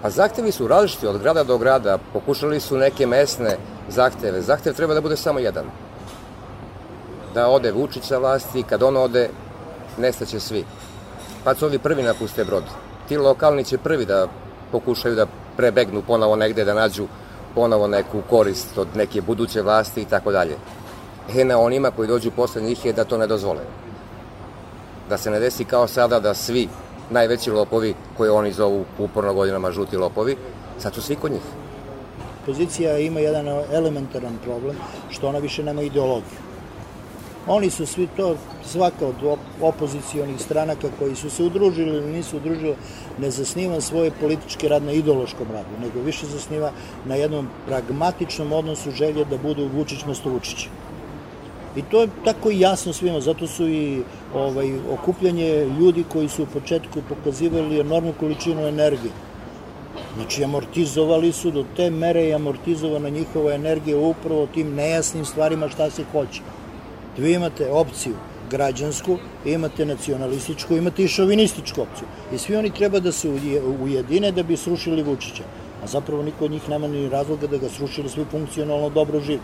A 0.03 0.11
zahtevi 0.11 0.53
su 0.53 0.69
različiti 0.69 1.07
od 1.07 1.19
grada 1.19 1.45
do 1.45 1.59
grada, 1.59 1.99
pokušali 2.13 2.61
su 2.61 2.77
neke 2.77 3.07
mesne 3.07 3.57
zahteve. 3.89 4.43
Zahtev 4.43 4.75
treba 4.75 4.95
da 4.95 5.01
bude 5.01 5.17
samo 5.17 5.39
jedan. 5.39 5.65
Da 7.35 7.49
ode 7.49 7.73
Vučić 7.73 8.05
sa 8.05 8.19
vlasti, 8.19 8.63
kad 8.63 8.83
on 8.83 8.97
ode, 8.97 9.29
nestaće 9.99 10.41
svi. 10.41 10.65
Pa 11.45 11.55
su 11.55 11.67
ovi 11.67 11.79
prvi 11.79 12.03
napuste 12.03 12.45
brod. 12.45 12.65
Ti 13.09 13.17
lokalni 13.17 13.65
će 13.65 13.79
prvi 13.79 14.05
da 14.05 14.27
pokušaju 14.73 15.15
da 15.15 15.27
prebegnu 15.57 16.03
ponovo 16.07 16.37
negde, 16.37 16.65
da 16.65 16.75
nađu 16.75 17.07
ponovo 17.57 17.89
neku 17.89 18.23
korist 18.31 18.79
od 18.79 18.89
neke 18.95 19.21
buduće 19.21 19.63
vlasti 19.63 20.03
i 20.03 20.05
tako 20.05 20.33
dalje. 20.33 20.57
E 21.37 21.45
na 21.45 21.59
onima 21.59 21.91
koji 21.91 22.09
dođu 22.09 22.31
posle 22.31 22.63
njih 22.63 22.85
je 22.85 22.93
da 22.93 23.05
to 23.05 23.19
ne 23.19 23.27
dozvole 23.27 23.65
da 25.09 25.17
se 25.17 25.31
ne 25.31 25.41
desi 25.41 25.65
kao 25.65 25.87
sada 25.89 26.21
da 26.21 26.35
svi 26.35 26.69
najveći 27.11 27.51
lopovi 27.51 27.95
koje 28.17 28.31
oni 28.31 28.53
zovu 28.53 28.85
uporno 28.99 29.35
godinama 29.35 29.73
žuti 29.73 29.97
lopovi, 29.97 30.37
sad 30.79 30.95
su 30.95 31.03
svi 31.03 31.17
kod 31.17 31.33
njih. 31.33 31.43
Pozicija 32.47 32.99
ima 32.99 33.21
jedan 33.21 33.47
elementaran 33.73 34.39
problem, 34.45 34.77
što 35.11 35.29
ona 35.29 35.39
više 35.39 35.63
nema 35.63 35.83
ideologiju. 35.83 36.46
Oni 37.49 37.71
su 37.71 37.87
svi 37.87 38.09
to, 38.17 38.37
svaka 38.65 39.07
od 39.07 39.39
opozicijonih 39.61 40.41
stranaka 40.41 40.89
koji 40.99 41.15
su 41.17 41.31
se 41.31 41.43
udružili 41.43 41.97
ili 41.97 42.13
nisu 42.13 42.37
udružili, 42.37 42.75
ne 43.19 43.31
zasniva 43.31 43.81
svoje 43.81 44.11
političke 44.21 44.69
rad 44.69 44.83
na 44.83 44.93
ideološkom 44.93 45.47
radu, 45.53 45.79
nego 45.81 46.01
više 46.01 46.27
zasniva 46.27 46.73
na 47.05 47.15
jednom 47.15 47.49
pragmatičnom 47.67 48.53
odnosu 48.53 48.91
želje 48.91 49.25
da 49.25 49.39
budu 49.39 49.69
Vučić 49.75 50.05
mesto 50.07 50.31
Vučića. 50.31 50.69
I 51.77 51.83
to 51.83 52.01
je 52.01 52.09
tako 52.25 52.51
jasno 52.51 52.93
svima, 52.93 53.21
zato 53.21 53.47
su 53.47 53.69
i 53.69 54.03
ovaj, 54.35 54.73
okupljanje 54.91 55.67
ljudi 55.81 56.05
koji 56.13 56.29
su 56.29 56.43
u 56.43 56.47
početku 56.47 57.03
pokazivali 57.09 57.81
enormnu 57.81 58.13
količinu 58.21 58.67
energije. 58.67 59.13
Znači, 60.17 60.45
amortizovali 60.45 61.33
su 61.33 61.51
do 61.51 61.65
te 61.77 61.91
mere 61.91 62.29
i 62.29 62.35
amortizovana 62.35 63.09
njihova 63.09 63.55
energija 63.55 63.99
upravo 63.99 64.47
tim 64.47 64.75
nejasnim 64.75 65.25
stvarima 65.25 65.69
šta 65.69 65.91
se 65.91 66.05
hoće. 66.13 66.41
Vi 67.19 67.33
imate 67.33 67.71
opciju 67.71 68.15
građansku, 68.51 69.19
imate 69.45 69.85
nacionalističku, 69.85 70.77
imate 70.77 71.05
i 71.05 71.09
šovinističku 71.09 71.83
opciju. 71.83 72.09
I 72.33 72.39
svi 72.39 72.57
oni 72.57 72.71
treba 72.71 73.01
da 73.01 73.13
se 73.13 73.31
ujedine 73.81 74.33
da 74.33 74.43
bi 74.43 74.57
srušili 74.57 75.03
Vučića. 75.03 75.45
A 75.83 75.87
zapravo 75.87 76.23
niko 76.23 76.45
od 76.45 76.51
njih 76.51 76.69
nema 76.69 76.89
ni 76.89 77.09
razloga 77.09 77.47
da 77.47 77.59
ga 77.59 77.69
srušili, 77.69 78.09
svi 78.09 78.25
funkcionalno 78.31 78.91
dobro 78.91 79.21
živi. 79.21 79.41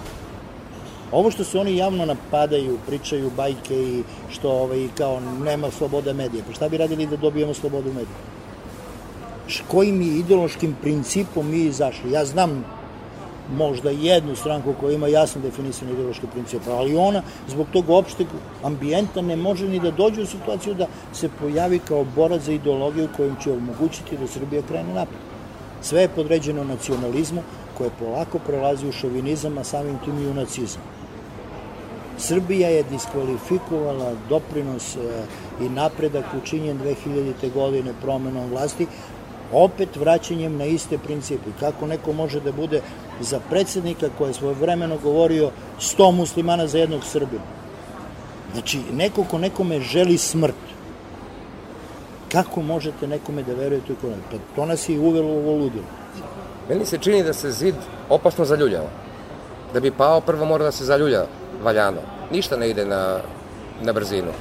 Ovo 1.13 1.31
što 1.31 1.45
se 1.45 1.59
oni 1.59 1.77
javno 1.77 2.07
napadaju, 2.07 2.79
pričaju 2.87 3.31
bajke 3.37 3.83
i 3.83 4.03
što 4.31 4.51
ovaj, 4.51 4.89
kao 4.99 5.21
nema 5.45 5.71
slobode 5.71 6.13
medija, 6.13 6.45
pa 6.47 6.55
šta 6.55 6.69
bi 6.69 6.77
radili 6.77 7.07
da 7.07 7.17
dobijemo 7.17 7.55
slobodu 7.55 7.89
medija? 7.89 8.17
Kojim 9.69 10.03
ideološkim 10.03 10.77
principom 10.83 11.51
mi 11.51 11.65
izašli? 11.65 12.13
Ja 12.13 12.25
znam 12.25 12.65
možda 13.53 13.91
jednu 13.91 14.37
stranku 14.37 14.75
koja 14.81 14.95
ima 14.95 15.09
jasno 15.09 15.41
definisan 15.41 15.89
ideološki 15.91 16.27
princip, 16.27 16.63
ali 16.69 16.97
ona 16.97 17.23
zbog 17.49 17.67
tog 17.73 17.91
opšteg 17.91 18.27
ambijenta 18.63 19.21
ne 19.21 19.37
može 19.37 19.69
ni 19.69 19.81
da 19.81 19.91
dođe 19.91 20.23
u 20.23 20.27
situaciju 20.27 20.75
da 20.75 20.87
se 21.13 21.29
pojavi 21.41 21.79
kao 21.79 22.05
borac 22.17 22.43
za 22.43 22.53
ideologiju 22.53 23.09
kojim 23.17 23.37
će 23.43 23.53
omogućiti 23.53 24.17
da 24.17 24.27
Srbija 24.27 24.63
krene 24.63 24.95
napred. 24.95 25.21
Sve 25.83 26.01
je 26.01 26.09
podređeno 26.09 26.65
nacionalizmu 26.65 27.43
koje 27.79 27.91
polako 27.99 28.39
prelazi 28.39 28.89
u 28.89 28.93
šovinizam, 28.93 29.59
a 29.59 29.65
samim 29.65 29.99
tim 30.05 30.19
i 30.19 30.27
u 30.27 30.35
nacizam. 30.35 30.83
Srbija 32.19 32.69
je 32.69 32.83
diskvalifikovala 32.83 34.13
doprinos 34.29 34.97
e, 34.97 35.01
i 35.65 35.69
napredak 35.69 36.25
učinjen 36.43 36.79
2000. 36.79 37.53
godine 37.53 37.93
promenom 38.03 38.51
vlasti, 38.51 38.87
opet 39.53 39.97
vraćanjem 39.97 40.57
na 40.57 40.65
iste 40.65 40.99
principe. 40.99 41.51
Kako 41.61 41.87
neko 41.87 42.13
može 42.13 42.41
da 42.41 42.53
bude 42.53 42.81
za 43.23 43.41
predsednika 43.51 44.09
koji 44.19 44.31
je 44.31 44.35
svoje 44.35 44.55
vremeno 44.55 44.99
govorio 45.03 45.51
100 45.81 46.13
muslimana 46.13 46.67
za 46.67 46.79
jednog 46.79 47.05
Srbina. 47.05 47.43
Znači, 48.53 48.81
neko 48.93 49.25
ko 49.25 49.39
nekome 49.39 49.81
želi 49.81 50.19
smrt, 50.19 50.55
kako 52.33 52.63
možete 52.63 53.07
nekome 53.07 53.43
da 53.43 53.55
verujete 53.55 53.93
u 53.93 53.97
kone? 53.97 54.17
Pa 54.31 54.37
to 54.57 54.67
nas 54.67 54.89
je 54.89 54.99
uvelo 54.99 55.29
u 55.29 55.39
ovo 55.39 55.53
ludilo. 55.53 55.85
Meni 56.69 56.87
se 56.87 56.99
čini 56.99 57.23
da 57.23 57.33
se 57.33 57.51
zid 57.51 57.75
opasno 58.09 58.45
zaljuljava. 58.45 58.89
Da 59.75 59.81
bi 59.81 59.91
pao, 59.91 60.21
prvo 60.21 60.45
mora 60.45 60.65
da 60.65 60.73
se 60.73 60.85
zaljuljava 60.85 61.27
valjano. 61.63 62.01
Ništa 62.31 62.57
ne 62.57 62.71
ide 62.71 62.85
na, 62.85 63.19
na 63.83 63.93
brzinu. 63.93 64.33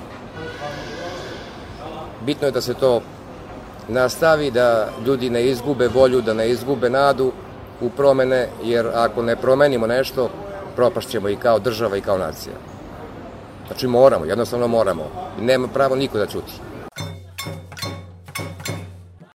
Bitno 2.26 2.48
je 2.48 2.52
da 2.52 2.62
se 2.62 2.74
to 2.74 3.02
nastavi, 3.88 4.52
da 4.52 4.90
ljudi 5.06 5.30
ne 5.30 5.46
izgube 5.46 5.88
volju, 5.88 6.22
da 6.22 6.34
ne 6.34 6.50
izgube 6.50 6.90
nadu 6.90 7.32
u 7.82 7.90
promene, 7.90 8.48
jer 8.64 8.88
ako 8.94 9.22
ne 9.22 9.36
promenimo 9.36 9.88
nešto, 9.88 10.30
propašćemo 10.76 11.30
i 11.30 11.36
kao 11.36 11.60
država 11.60 11.98
i 11.98 12.02
kao 12.02 12.18
nacija. 12.18 12.56
Znači 13.68 13.88
moramo, 13.88 14.26
jednostavno 14.26 14.68
moramo. 14.68 15.04
Nema 15.40 15.68
pravo 15.68 15.96
niko 15.96 16.18
da 16.18 16.28
ćuti. 16.28 16.54